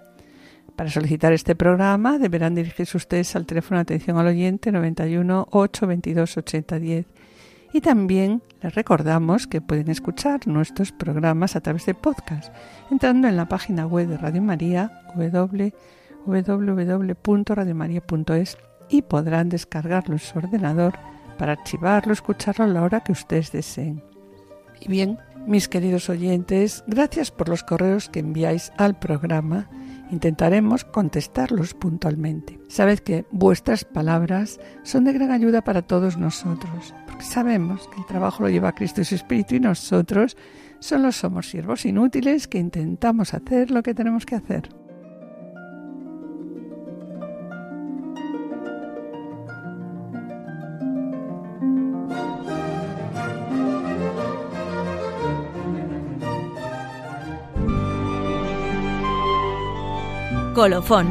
[0.75, 6.37] Para solicitar este programa deberán dirigirse ustedes al teléfono de atención al oyente 91 822
[6.37, 7.05] 8010
[7.73, 12.53] y también les recordamos que pueden escuchar nuestros programas a través de podcast
[12.89, 14.91] entrando en la página web de Radio María
[16.25, 18.57] www.radiomaria.es
[18.89, 20.95] y podrán descargarlo en su ordenador
[21.37, 24.03] para archivarlo, escucharlo a la hora que ustedes deseen.
[24.79, 29.67] Y bien, mis queridos oyentes, gracias por los correos que enviáis al programa
[30.11, 32.59] Intentaremos contestarlos puntualmente.
[32.67, 38.05] Sabed que vuestras palabras son de gran ayuda para todos nosotros, porque sabemos que el
[38.05, 40.35] trabajo lo lleva Cristo y su Espíritu y nosotros
[40.79, 44.80] solo somos siervos inútiles que intentamos hacer lo que tenemos que hacer.
[60.61, 61.07] Colofón.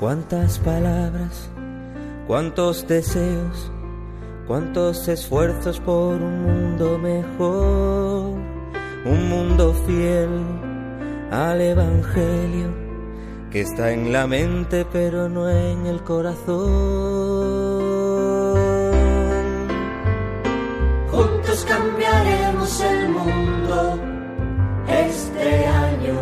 [0.00, 1.50] Cuántas palabras,
[2.26, 3.70] cuántos deseos,
[4.46, 8.59] cuántos esfuerzos por un mundo mejor
[9.04, 10.30] un mundo fiel
[11.30, 12.68] al Evangelio
[13.50, 16.60] que está en la mente pero no en el corazón.
[21.10, 23.98] Juntos cambiaremos el mundo
[24.86, 26.16] este año.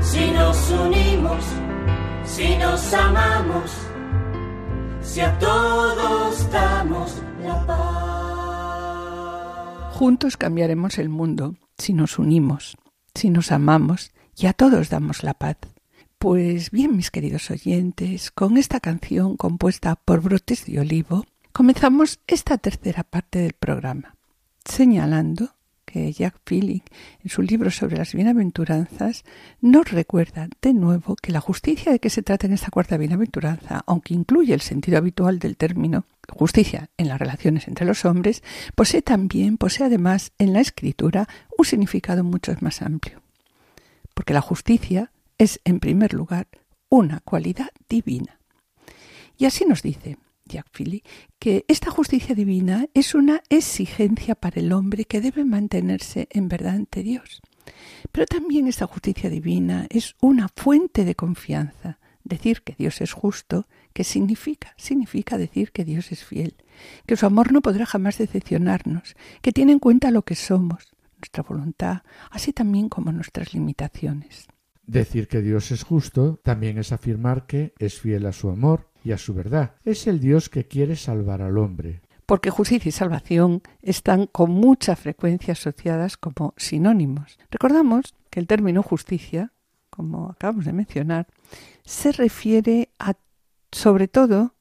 [0.00, 1.44] Si nos unimos,
[2.24, 3.70] si nos amamos,
[5.02, 6.17] si a todos
[9.98, 12.76] Juntos cambiaremos el mundo si nos unimos,
[13.16, 15.56] si nos amamos y a todos damos la paz.
[16.20, 22.58] Pues bien, mis queridos oyentes, con esta canción compuesta por Brotes de Olivo, comenzamos esta
[22.58, 24.14] tercera parte del programa,
[24.64, 26.92] señalando que Jack Phillips,
[27.24, 29.24] en su libro sobre las bienaventuranzas,
[29.60, 33.82] nos recuerda de nuevo que la justicia de que se trata en esta cuarta bienaventuranza,
[33.84, 38.42] aunque incluye el sentido habitual del término justicia en las relaciones entre los hombres,
[38.74, 43.22] posee también, posee además en la escritura un significado mucho más amplio.
[44.14, 46.48] Porque la justicia es, en primer lugar,
[46.88, 48.40] una cualidad divina.
[49.36, 51.02] Y así nos dice, Jack Philly,
[51.38, 56.74] que esta justicia divina es una exigencia para el hombre que debe mantenerse en verdad
[56.74, 57.40] ante Dios.
[58.10, 61.98] Pero también esta justicia divina es una fuente de confianza,
[62.28, 63.66] Decir que Dios es justo,
[63.98, 64.74] ¿qué significa?
[64.76, 66.54] Significa decir que Dios es fiel,
[67.04, 71.42] que su amor no podrá jamás decepcionarnos, que tiene en cuenta lo que somos, nuestra
[71.42, 74.46] voluntad, así también como nuestras limitaciones.
[74.86, 79.10] Decir que Dios es justo también es afirmar que es fiel a su amor y
[79.10, 79.74] a su verdad.
[79.84, 82.02] Es el Dios que quiere salvar al hombre.
[82.24, 87.36] Porque justicia y salvación están con mucha frecuencia asociadas como sinónimos.
[87.50, 89.52] Recordamos que el término justicia,
[89.90, 91.26] como acabamos de mencionar,
[91.82, 93.14] se refiere a,
[93.72, 94.54] sobre todo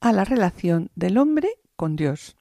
[0.00, 2.36] a la relación del hombre con Dios.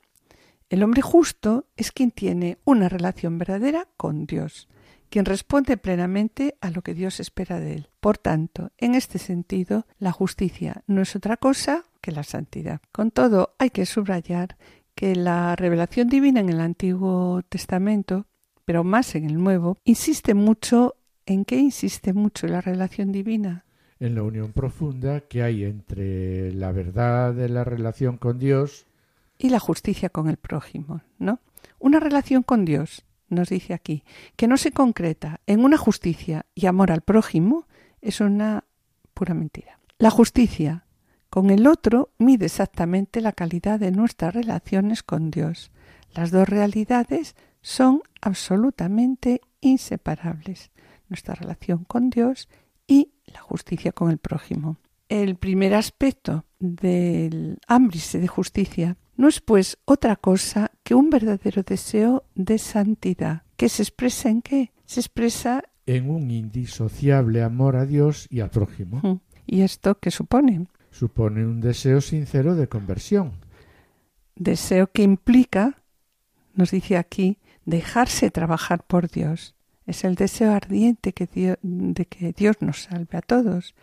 [0.70, 4.68] El hombre justo es quien tiene una relación verdadera con Dios,
[5.10, 7.90] quien responde plenamente a lo que Dios espera de él.
[8.00, 12.82] Por tanto, en este sentido, la justicia no es otra cosa que la santidad.
[12.92, 14.58] Con todo, hay que subrayar
[14.94, 18.28] que la revelación divina en el Antiguo Testamento,
[18.66, 20.96] pero más en el Nuevo, insiste mucho
[21.26, 23.66] en qué insiste mucho la relación divina.
[24.00, 28.86] En la unión profunda que hay entre la verdad de la relación con Dios
[29.38, 31.40] y la justicia con el prójimo, ¿no?
[31.80, 34.04] Una relación con Dios, nos dice aquí,
[34.36, 37.68] que no se concreta en una justicia y amor al prójimo,
[38.02, 38.66] es una
[39.14, 39.80] pura mentira.
[39.98, 40.86] La justicia
[41.30, 45.72] con el otro mide exactamente la calidad de nuestras relaciones con Dios.
[46.14, 50.72] Las dos realidades son absolutamente inseparables,
[51.08, 52.50] nuestra relación con Dios
[52.90, 54.78] y la justicia con el prójimo.
[55.08, 61.64] El primer aspecto del ámbrice de justicia no es pues otra cosa que un verdadero
[61.64, 64.72] deseo de santidad, que se expresa en qué?
[64.86, 69.22] Se expresa en un indisociable amor a Dios y al prójimo.
[69.46, 70.68] ¿Y esto qué supone?
[70.92, 73.34] Supone un deseo sincero de conversión.
[74.36, 75.84] Deseo que implica,
[76.54, 79.56] nos dice aquí, dejarse trabajar por Dios.
[79.90, 83.74] Es el deseo ardiente que de que Dios nos salve a todos.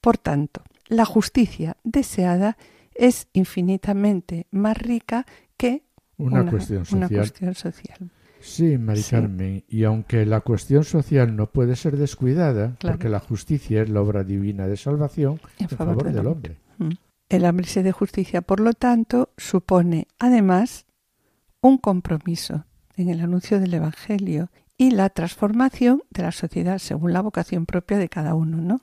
[0.00, 2.56] Por tanto, la justicia deseada
[2.94, 5.82] es infinitamente más rica que
[6.16, 8.10] una, cuestión, social.
[8.38, 13.82] Sí, Mari Carmen, y aunque la cuestión social no puede ser descuidada, porque la justicia
[13.82, 16.56] es la obra divina de salvación en, favor, del, hombre.
[16.78, 16.90] Mm.
[17.28, 20.86] El hambre de justicia, por lo tanto, supone además
[21.60, 22.64] un compromiso
[22.96, 27.98] en el anuncio del Evangelio y la transformación de la sociedad según la vocación propia
[27.98, 28.80] de cada uno, ¿no?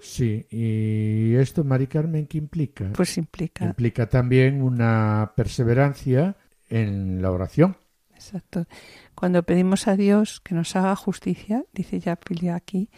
[0.00, 2.90] Sí, y esto, Mari Carmen, ¿qué implica?
[2.92, 3.64] Pues implica.
[3.64, 6.36] Implica también una perseverancia
[6.68, 7.76] en la oración.
[8.12, 8.66] Exacto.
[9.14, 12.90] Cuando pedimos a Dios que nos haga justicia, dice ya Pilia aquí,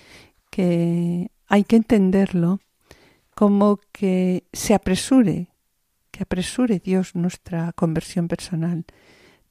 [0.51, 2.61] que hay que entenderlo
[3.35, 5.51] como que se apresure,
[6.11, 8.87] que apresure Dios nuestra conversión personal,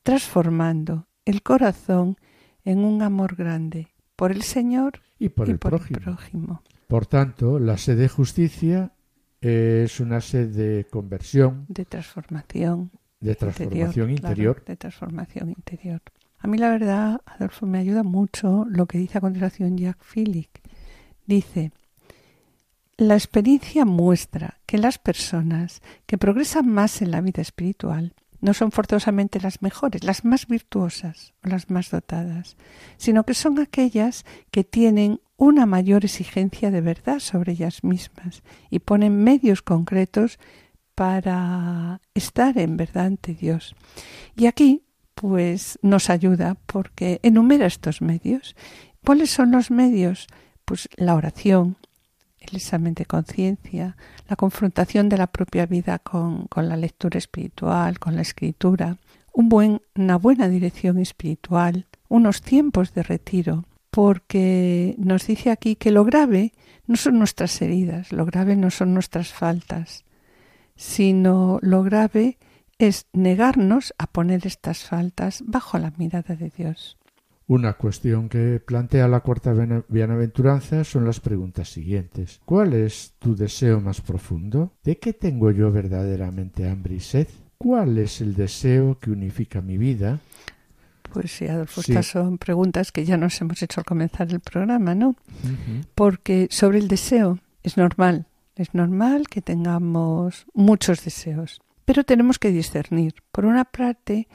[0.03, 2.17] transformando el corazón
[2.65, 6.61] en un amor grande por el Señor y por, el, prójimo.
[6.87, 8.93] Por tanto, la sed de justicia
[9.41, 11.65] es una sed de conversión.
[11.67, 12.91] De transformación.
[13.19, 14.63] De transformación interior.
[14.65, 16.01] de transformación interior.
[16.39, 20.61] A mí la verdad, Adolfo, me ayuda mucho lo que dice a continuación Jack Phillips.
[21.25, 21.71] Dice,
[22.97, 28.71] la experiencia muestra que las personas que progresan más en la vida espiritual no son
[28.71, 32.57] forzosamente las mejores, las más virtuosas o las más dotadas,
[32.97, 38.79] sino que son aquellas que tienen una mayor exigencia de verdad sobre ellas mismas y
[38.79, 40.39] ponen medios concretos
[40.93, 43.75] para estar en verdad ante Dios.
[44.35, 44.83] Y aquí,
[45.15, 48.57] pues, nos ayuda porque enumera estos medios.
[49.05, 50.27] ¿Cuáles son los medios?
[50.65, 51.77] Pues la oración,
[52.49, 53.95] el examen de conciencia,
[54.27, 58.97] la confrontación de la propia vida con, con, la lectura espiritual, con la escritura,
[59.33, 66.53] una buena dirección espiritual, unos tiempos de retiro, porque nos dice aquí que lo grave
[66.87, 70.03] no son nuestras heridas, lo grave no son nuestras faltas,
[70.75, 72.37] sino lo grave
[72.77, 76.97] es negarnos a poner estas faltas bajo la mirada de Dios.
[77.53, 79.53] Una cuestión que plantea la cuarta
[79.87, 82.41] bienaventuranza son las preguntas siguientes.
[82.45, 84.71] ¿Cuál es tu deseo más profundo?
[84.83, 87.27] ¿De qué tengo yo verdaderamente hambre y sed?
[87.59, 90.19] ¿Cuál es el deseo que unifica mi vida?
[91.13, 94.95] Pues sí, Adolfo, estas son preguntas que ya nos hemos hecho al comenzar el programa,
[94.95, 95.15] ¿no?
[95.93, 98.25] Porque sobre el deseo es normal,
[98.55, 103.13] es normal que tengamos muchos deseos, pero tenemos que discernir.
[103.31, 104.27] Por una parte,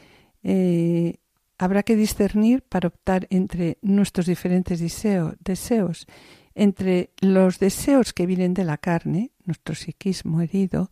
[0.44, 1.16] eh,
[1.58, 6.06] habrá que discernir para optar entre nuestros diferentes deseos,
[6.54, 10.90] entre los deseos que vienen de la carne, nuestro psiquismo herido,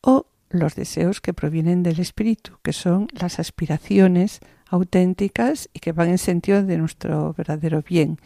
[0.00, 6.08] o los deseos que provienen del espíritu, que son las aspiraciones auténticas y que van
[6.08, 8.18] en sentido de nuestro verdadero bien,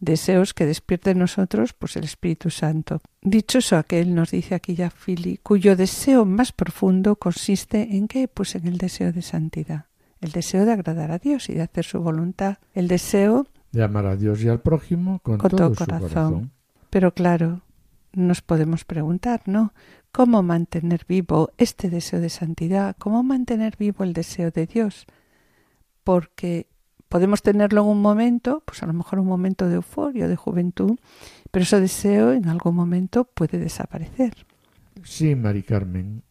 [0.00, 3.00] deseos que despierte en nosotros pues el Espíritu Santo.
[3.22, 8.28] Dichoso aquel, nos dice aquí ya Fili, cuyo deseo más profundo consiste en qué?
[8.28, 9.86] Pues en el deseo de santidad,
[10.24, 14.06] el deseo de agradar a Dios y de hacer su voluntad, el deseo de amar
[14.06, 16.52] a Dios y al prójimo con, todo, corazón.
[16.90, 17.62] Pero claro,
[18.12, 19.74] nos podemos preguntar, ¿no?
[20.12, 22.96] ¿Cómo mantener vivo este deseo de santidad?
[22.98, 25.06] ¿Cómo mantener vivo el deseo de Dios?
[26.04, 26.68] Porque
[27.08, 30.96] podemos tenerlo en un momento, pues a lo mejor un momento de euforia, de juventud,
[31.50, 34.34] pero ese deseo en algún momento puede desaparecer.
[35.02, 36.22] Sí, Mari Carmen.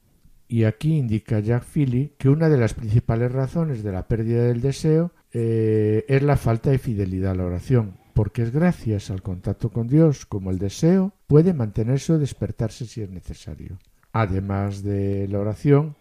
[0.53, 4.61] Y aquí indica Jack Philly que una de las principales razones de la pérdida del
[4.61, 9.71] deseo eh, es la falta de fidelidad a la oración, porque es gracias al contacto
[9.71, 13.79] con Dios como el deseo puede mantenerse o despertarse si es necesario.
[14.11, 15.95] Además de la oración,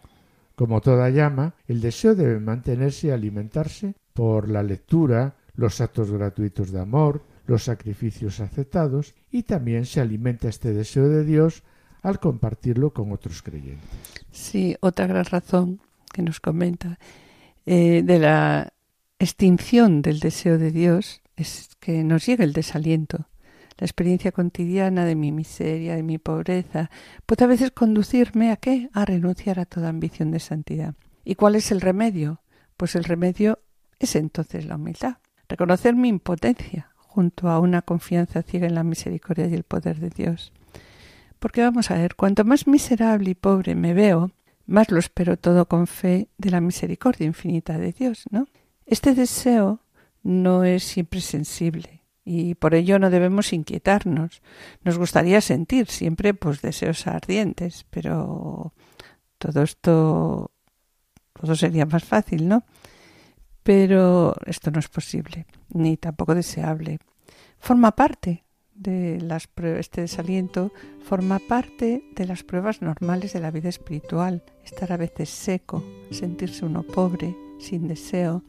[0.53, 6.71] como toda llama, el deseo debe mantenerse y alimentarse por la lectura, los actos gratuitos
[6.71, 11.63] de amor, los sacrificios aceptados y también se alimenta este deseo de Dios
[12.03, 13.89] al compartirlo con otros creyentes.
[14.31, 15.81] Sí, otra gran razón
[16.13, 16.99] que nos comenta
[17.65, 18.73] eh, de la
[19.19, 23.27] extinción del deseo de Dios es que nos llega el desaliento.
[23.77, 26.91] La experiencia cotidiana de mi miseria, de mi pobreza,
[27.25, 28.89] puede a veces conducirme a qué?
[28.93, 30.93] A renunciar a toda ambición de santidad.
[31.25, 32.41] ¿Y cuál es el remedio?
[32.77, 33.59] Pues el remedio
[33.97, 35.17] es entonces la humildad.
[35.47, 40.09] Reconocer mi impotencia junto a una confianza ciega en la misericordia y el poder de
[40.09, 40.51] Dios.
[41.43, 44.31] Porque vamos a ver, cuanto más miserable y pobre me veo,
[44.65, 48.47] más lo espero todo con fe de la misericordia infinita de Dios, ¿no?
[48.85, 49.81] Este deseo
[50.21, 54.41] no es siempre sensible y por ello no debemos inquietarnos.
[54.85, 58.73] Nos gustaría sentir siempre pues deseos ardientes, pero
[59.37, 60.51] todo esto
[61.33, 62.63] todo sería más fácil, ¿no?
[63.63, 66.99] Pero esto no es posible, ni tampoco deseable.
[67.59, 68.45] Forma parte
[68.75, 70.71] de las este desaliento
[71.03, 76.65] forma parte de las pruebas normales de la vida espiritual, estar a veces seco, sentirse
[76.65, 78.43] uno pobre, sin deseo,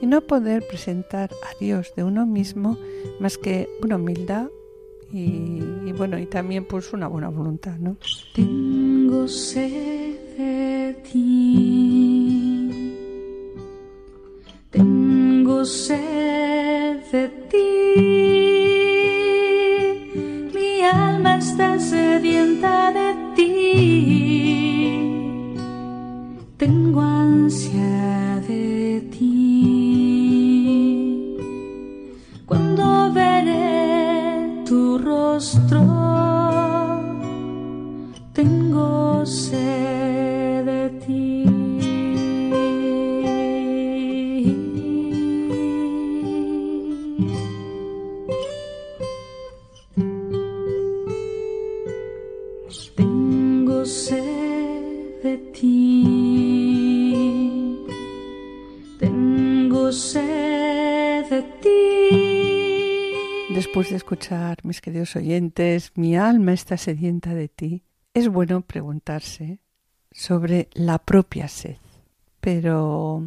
[0.00, 2.78] y no poder presentar a Dios de uno mismo
[3.20, 4.48] más que una humildad
[5.10, 7.96] y, bueno, y también pues una buena voluntad, ¿no?
[8.34, 12.94] Tengo sed de ti.
[14.70, 18.97] Tengo sed de ti.
[20.78, 23.52] Mi alma está sedienta de ti.
[26.56, 28.40] Tengo ansia
[35.68, 35.97] tengo
[65.16, 67.84] oyentes, mi alma está sedienta de ti,
[68.14, 69.60] es bueno preguntarse
[70.10, 71.76] sobre la propia sed.
[72.40, 73.26] Pero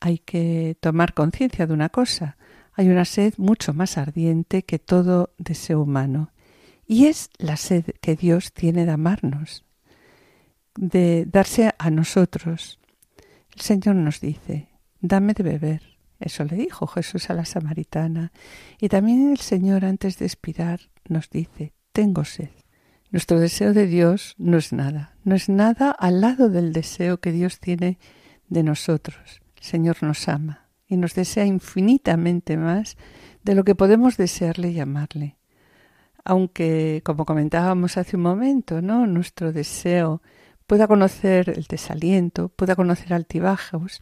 [0.00, 2.36] hay que tomar conciencia de una cosa.
[2.72, 6.32] Hay una sed mucho más ardiente que todo deseo humano.
[6.86, 9.64] Y es la sed que Dios tiene de amarnos,
[10.76, 12.78] de darse a nosotros.
[13.54, 14.68] El Señor nos dice,
[15.00, 18.32] dame de beber eso le dijo Jesús a la samaritana.
[18.80, 22.50] Y también el Señor antes de expirar nos dice, tengo sed.
[23.10, 27.32] Nuestro deseo de Dios no es nada, no es nada al lado del deseo que
[27.32, 27.98] Dios tiene
[28.48, 29.40] de nosotros.
[29.56, 32.96] El Señor nos ama y nos desea infinitamente más
[33.42, 35.36] de lo que podemos desearle y amarle.
[36.24, 39.06] Aunque, como comentábamos hace un momento, ¿no?
[39.06, 40.20] nuestro deseo
[40.66, 44.00] pueda conocer el desaliento, pueda conocer altibajos,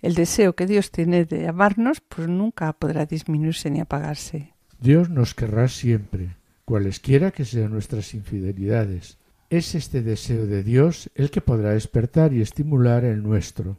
[0.00, 4.54] el deseo que Dios tiene de amarnos, pues nunca podrá disminuirse ni apagarse.
[4.80, 9.16] Dios nos querrá siempre, cualesquiera que sean nuestras infidelidades.
[9.48, 13.76] Es este deseo de Dios el que podrá despertar y estimular el nuestro.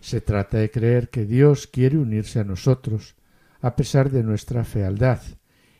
[0.00, 3.14] Se trata de creer que Dios quiere unirse a nosotros,
[3.60, 5.20] a pesar de nuestra fealdad,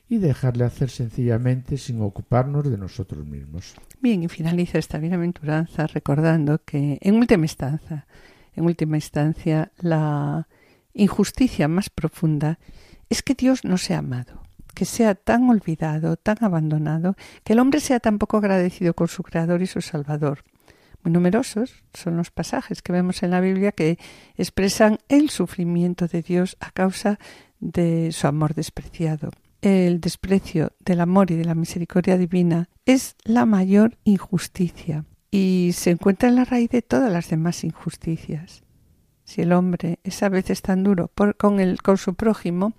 [0.09, 3.75] y dejarle hacer sencillamente sin ocuparnos de nosotros mismos.
[4.01, 8.07] Bien, y finaliza esta bienaventuranza recordando que, en última instancia,
[8.55, 10.49] en última instancia, la
[10.95, 12.59] injusticia más profunda
[13.11, 14.43] es que Dios no sea amado,
[14.77, 19.23] que sea tan olvidado, tan abandonado, que el hombre sea tan poco agradecido con su
[19.23, 20.45] Creador y su Salvador.
[21.03, 23.99] Muy numerosos son los pasajes que vemos en la Biblia que
[24.37, 27.19] expresan el sufrimiento de Dios a causa
[27.59, 29.31] de su amor despreciado.
[29.63, 35.91] el desprecio del amor y de la misericordia divina es la mayor injusticia y se
[35.91, 38.63] encuentra en la raíz de todas las demás injusticias.
[39.25, 42.75] Si el hombre es a veces tan duro con, el, con su prójimo,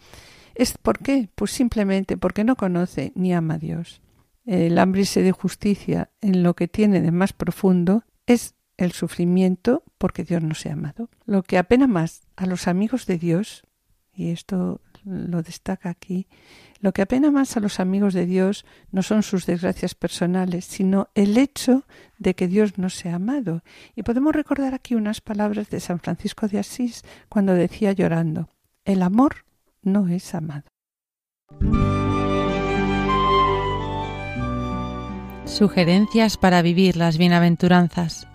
[0.57, 1.29] ¿es por qué?
[1.35, 4.01] Pues simplemente porque no conoce ni ama a Dios.
[4.45, 10.23] El hambre de justicia en lo que tiene de más profundo es el sufrimiento porque
[10.23, 11.09] Dios no se ha amado.
[11.25, 13.63] Lo que apena más a los amigos de Dios,
[14.13, 16.27] y esto lo destaca aquí,
[16.79, 21.09] lo que apena más a los amigos de Dios no son sus desgracias personales, sino
[21.15, 21.85] el hecho
[22.17, 23.63] de que Dios no se ha amado.
[23.95, 28.49] Y podemos recordar aquí unas palabras de San Francisco de Asís cuando decía llorando,
[28.85, 29.45] el amor
[29.82, 30.63] no es amado.
[35.45, 38.28] Sugerencias para vivir las bienaventuranzas.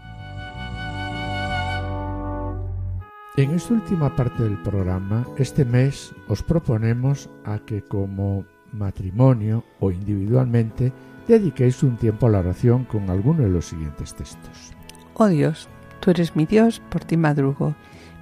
[3.36, 9.90] En esta última parte del programa, este mes os proponemos a que como matrimonio o
[9.90, 10.93] individualmente
[11.28, 14.72] dediquéis un tiempo a la oración con alguno de los siguientes textos.
[15.14, 15.68] Oh Dios,
[16.01, 17.74] tú eres mi Dios, por ti madrugo.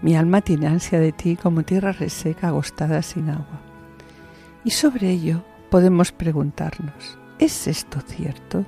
[0.02, 3.60] Mi alma tiene ansia de ti como tierra reseca agostada sin agua.
[4.64, 8.64] Y sobre ello podemos preguntarnos, ¿es esto cierto?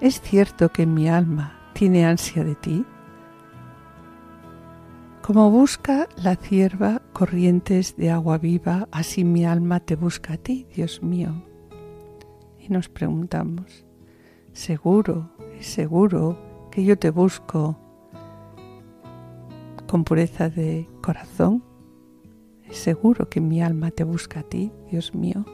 [0.00, 2.84] ¿Es cierto que mi alma tiene ansia de ti?
[5.22, 10.66] Como busca la cierva corrientes de agua viva, así mi alma te busca a ti,
[10.74, 11.44] Dios mío.
[12.58, 13.84] Y nos preguntamos,
[14.52, 17.78] ¿seguro, es seguro que yo te busco
[19.90, 21.64] con pureza de corazón?
[22.68, 25.44] ¿Es seguro que mi alma te busca a ti, Dios mío?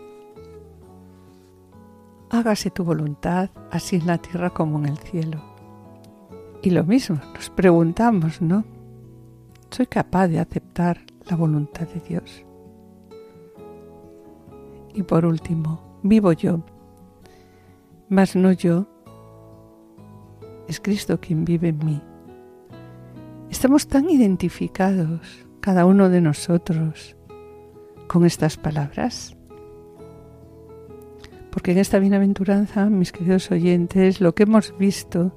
[2.28, 5.42] Hágase tu voluntad, así en la tierra como en el cielo.
[6.60, 8.64] Y lo mismo, nos preguntamos, ¿no?
[9.70, 12.44] soy capaz de aceptar la voluntad de Dios.
[14.92, 16.60] Y por último, vivo yo,
[18.10, 18.86] mas no yo,
[20.68, 22.02] es Cristo quien vive en mí.
[23.50, 27.16] Estamos tan identificados, cada uno de nosotros,
[28.08, 29.36] con estas palabras.
[31.50, 35.32] Porque en esta bienaventuranza, mis queridos oyentes, lo que hemos visto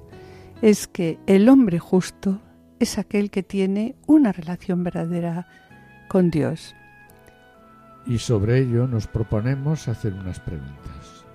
[0.62, 2.42] es que el hombre justo
[2.80, 5.48] es aquel que tiene una relación verdadera
[6.08, 6.76] con Dios.
[8.06, 11.26] Y sobre ello nos proponemos hacer unas preguntas.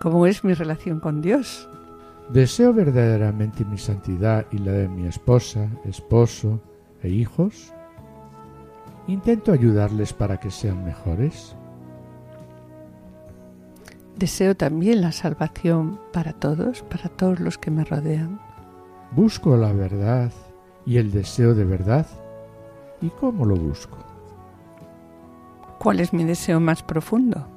[0.00, 1.68] ¿Cómo es mi relación con Dios?
[2.30, 6.60] ¿Deseo verdaderamente mi santidad y la de mi esposa, esposo
[7.02, 7.72] e hijos?
[9.06, 11.56] ¿Intento ayudarles para que sean mejores?
[14.16, 18.40] Deseo también la salvación para todos, para todos los que me rodean.
[19.10, 20.30] Busco la verdad
[20.86, 22.06] y el deseo de verdad.
[23.00, 23.98] ¿Y cómo lo busco?
[25.78, 27.48] ¿Cuál es mi deseo más profundo?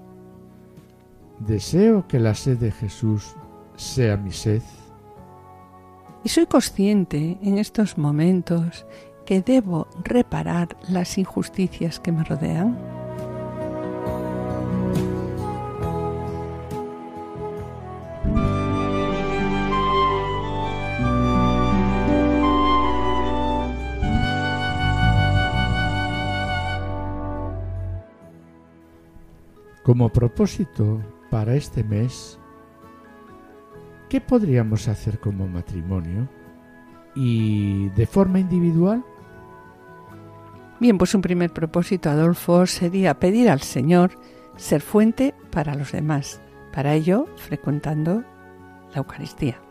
[1.39, 3.35] Deseo que la sed de Jesús
[3.75, 4.61] sea mi sed.
[6.23, 8.85] Y soy consciente en estos momentos
[9.25, 12.77] que debo reparar las injusticias que me rodean.
[29.83, 30.99] Como propósito
[31.29, 32.39] para este mes,
[34.09, 36.27] ¿qué podríamos hacer como matrimonio?
[37.15, 39.03] ¿Y de forma individual?
[40.79, 44.11] Bien, pues un primer propósito, Adolfo, sería pedir al Señor
[44.57, 46.41] ser fuente para los demás.
[46.73, 48.23] Para ello, frecuentando
[48.93, 49.61] la Eucaristía.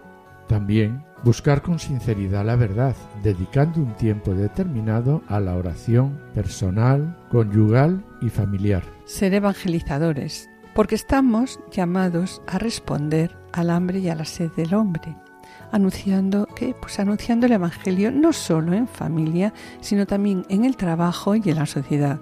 [0.48, 8.04] También buscar con sinceridad la verdad, dedicando un tiempo determinado a la oración personal, conyugal
[8.20, 8.82] y familiar.
[9.04, 15.16] Ser evangelizadores, porque estamos llamados a responder al hambre y a la sed del hombre,
[15.72, 21.34] anunciando que pues anunciando el evangelio no solo en familia, sino también en el trabajo
[21.36, 22.20] y en la sociedad.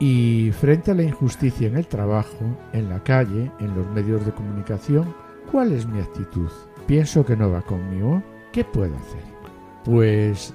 [0.00, 4.32] Y frente a la injusticia en el trabajo, en la calle, en los medios de
[4.32, 5.14] comunicación,
[5.50, 6.50] ¿cuál es mi actitud?
[6.88, 9.22] pienso que no va conmigo, ¿qué puedo hacer?
[9.84, 10.54] Pues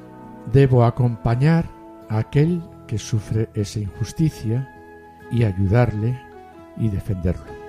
[0.52, 1.70] debo acompañar
[2.10, 4.68] a aquel que sufre esa injusticia
[5.32, 6.20] y ayudarle
[6.78, 7.64] y defenderlo.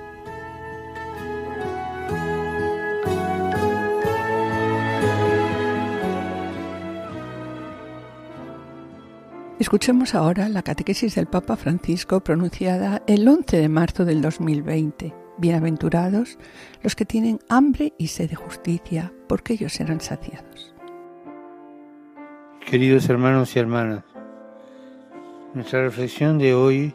[9.59, 15.15] Escuchemos ahora la catequesis del Papa Francisco pronunciada el 11 de marzo del 2020.
[15.39, 16.39] Bienaventurados
[16.83, 20.75] los que tienen hambre y sed de justicia, porque ellos serán saciados.
[22.67, 24.05] Queridos hermanos y hermanas,
[25.55, 26.95] nuestra reflexión de hoy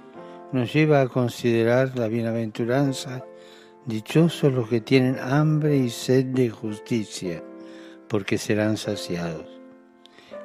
[0.52, 3.24] nos lleva a considerar la bienaventuranza,
[3.86, 7.44] dichosos los que tienen hambre y sed de justicia,
[8.08, 9.46] porque serán saciados,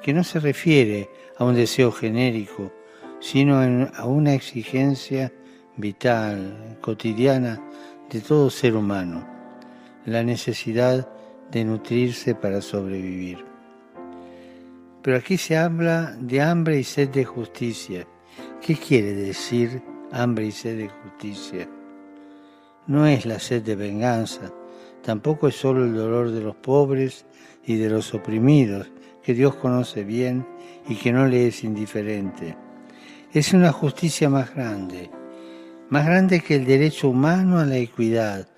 [0.03, 2.73] que no se refiere a un deseo genérico,
[3.21, 3.59] sino
[3.95, 5.33] a una exigencia
[5.77, 7.61] vital, cotidiana
[8.11, 9.27] de todo ser humano,
[10.05, 11.09] la necesidad
[11.51, 13.45] de nutrirse para sobrevivir.
[15.03, 18.07] Pero aquí se habla de hambre y sed de justicia.
[18.61, 19.83] ¿Qué quiere decir
[20.23, 21.69] hambre y sed de justicia?
[22.87, 24.53] No es la sed de venganza,
[25.03, 27.27] tampoco es solo el dolor de los pobres
[27.67, 28.91] y de los oprimidos,
[29.23, 30.47] que Dios conoce bien
[30.89, 32.57] y que no le es indiferente.
[33.33, 35.11] Es una justicia más grande,
[35.89, 38.49] más grande que el derecho humano a la equidad,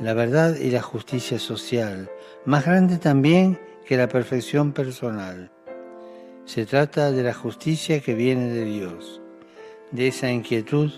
[0.00, 2.10] la verdad y la justicia social,
[2.44, 5.50] más grande también que la perfección personal.
[6.44, 9.22] Se trata de la justicia que viene de Dios,
[9.90, 10.90] de esa inquietud,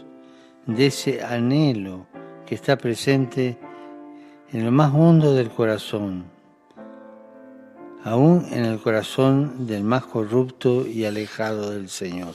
[0.66, 2.06] de ese anhelo
[2.46, 3.58] que está presente
[4.52, 6.24] en lo más hondo del corazón,
[8.04, 12.34] aún en el corazón del más corrupto y alejado del Señor.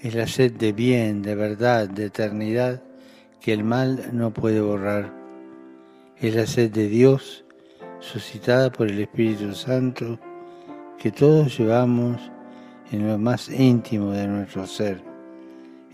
[0.00, 2.82] Es la sed de bien, de verdad, de eternidad
[3.40, 5.12] que el mal no puede borrar.
[6.18, 7.44] Es la sed de Dios
[7.98, 10.18] suscitada por el Espíritu Santo
[10.98, 12.20] que todos llevamos
[12.92, 15.00] en lo más íntimo de nuestro ser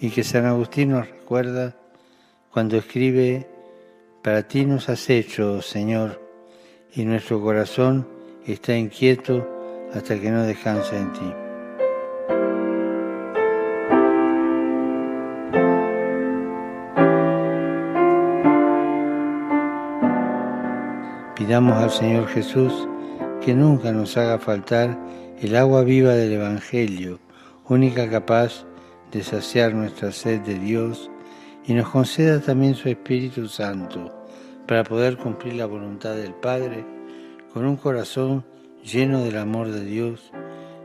[0.00, 1.76] y que San Agustín nos recuerda
[2.50, 3.46] cuando escribe,
[4.22, 6.20] para ti nos has hecho, Señor,
[6.94, 8.06] y nuestro corazón
[8.46, 9.48] está inquieto
[9.94, 11.32] hasta que no descansa en ti.
[21.36, 22.88] Pidamos al Señor Jesús
[23.44, 24.98] que nunca nos haga faltar
[25.42, 27.18] el agua viva del Evangelio,
[27.68, 28.64] única capaz
[29.10, 31.10] de saciar nuestra sed de Dios,
[31.66, 34.26] y nos conceda también su Espíritu Santo
[34.68, 36.84] para poder cumplir la voluntad del Padre
[37.52, 38.44] con un corazón
[38.84, 40.30] lleno del amor de Dios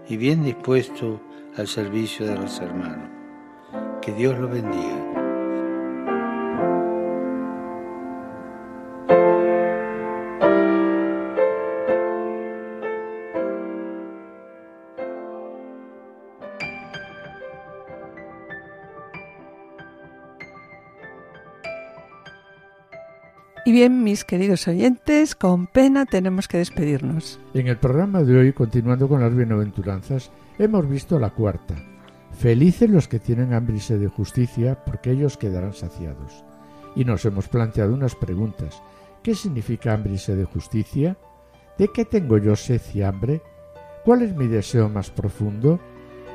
[0.10, 1.22] y bien dispuesto
[1.56, 3.12] al servicio de los hermanos.
[4.02, 5.07] Que Dios lo bendiga.
[23.78, 27.40] Bien, mis queridos oyentes, con pena tenemos que despedirnos.
[27.54, 31.76] En el programa de hoy, continuando con las bienaventuranzas, hemos visto la cuarta.
[32.32, 36.44] Felices los que tienen hambre y sed de justicia, porque ellos quedarán saciados.
[36.96, 38.82] Y nos hemos planteado unas preguntas.
[39.22, 41.16] ¿Qué significa hambre y sed de justicia?
[41.78, 43.44] ¿De qué tengo yo sed y hambre?
[44.04, 45.80] ¿Cuál es mi deseo más profundo?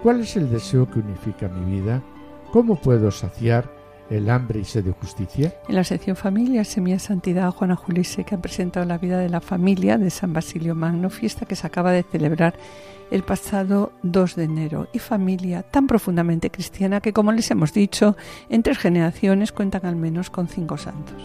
[0.05, 2.05] ¿Cuál es el deseo que unifica mi vida?
[2.53, 3.81] ¿Cómo puedo saciar
[4.12, 5.54] el hambre y sed de justicia.
[5.68, 9.40] En la sección Familia, Semilla Santidad, Juana Julise, que ha presentado la vida de la
[9.40, 12.54] familia de San Basilio Magno, fiesta que se acaba de celebrar
[13.10, 18.16] el pasado 2 de enero, y familia tan profundamente cristiana que, como les hemos dicho,
[18.48, 21.22] en tres generaciones cuentan al menos con cinco santos.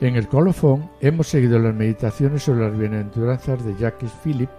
[0.00, 4.50] En el colofón hemos seguido las meditaciones sobre las bienaventuranzas de Jacques Philip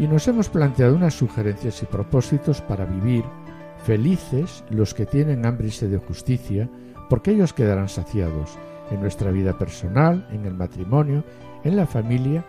[0.00, 3.24] y nos hemos planteado unas sugerencias y propósitos para vivir
[3.84, 6.70] Felices los que tienen hambre y sed de justicia,
[7.10, 8.58] porque ellos quedarán saciados
[8.90, 11.22] en nuestra vida personal, en el matrimonio,
[11.64, 12.46] en la familia,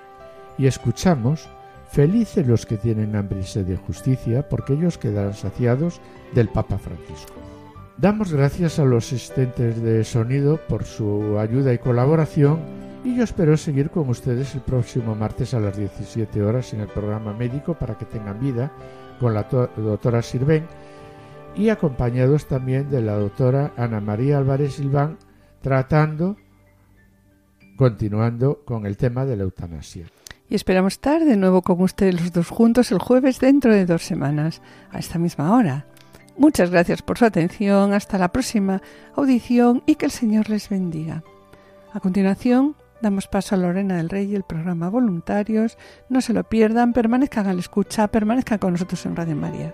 [0.58, 1.50] y escuchamos,
[1.92, 6.00] felices los que tienen hambre y sed de justicia, porque ellos quedarán saciados
[6.34, 7.34] del Papa Francisco.
[7.98, 12.60] Damos gracias a los asistentes de sonido por su ayuda y colaboración
[13.06, 16.88] y yo espero seguir con ustedes el próximo martes a las 17 horas en el
[16.88, 18.72] programa médico para que tengan vida
[19.20, 20.66] con la doctora Sirven
[21.58, 25.18] y acompañados también de la doctora Ana María Álvarez Silván,
[25.62, 26.36] tratando,
[27.78, 30.06] continuando con el tema de la eutanasia.
[30.50, 34.04] Y esperamos estar de nuevo con ustedes los dos juntos el jueves dentro de dos
[34.04, 35.88] semanas, a esta misma hora.
[36.38, 38.82] Muchas gracias por su atención, hasta la próxima
[39.16, 41.24] audición y que el Señor les bendiga.
[41.94, 45.78] A continuación, damos paso a Lorena del Rey y el programa Voluntarios.
[46.10, 49.74] No se lo pierdan, permanezcan a la escucha, permanezcan con nosotros en Radio María.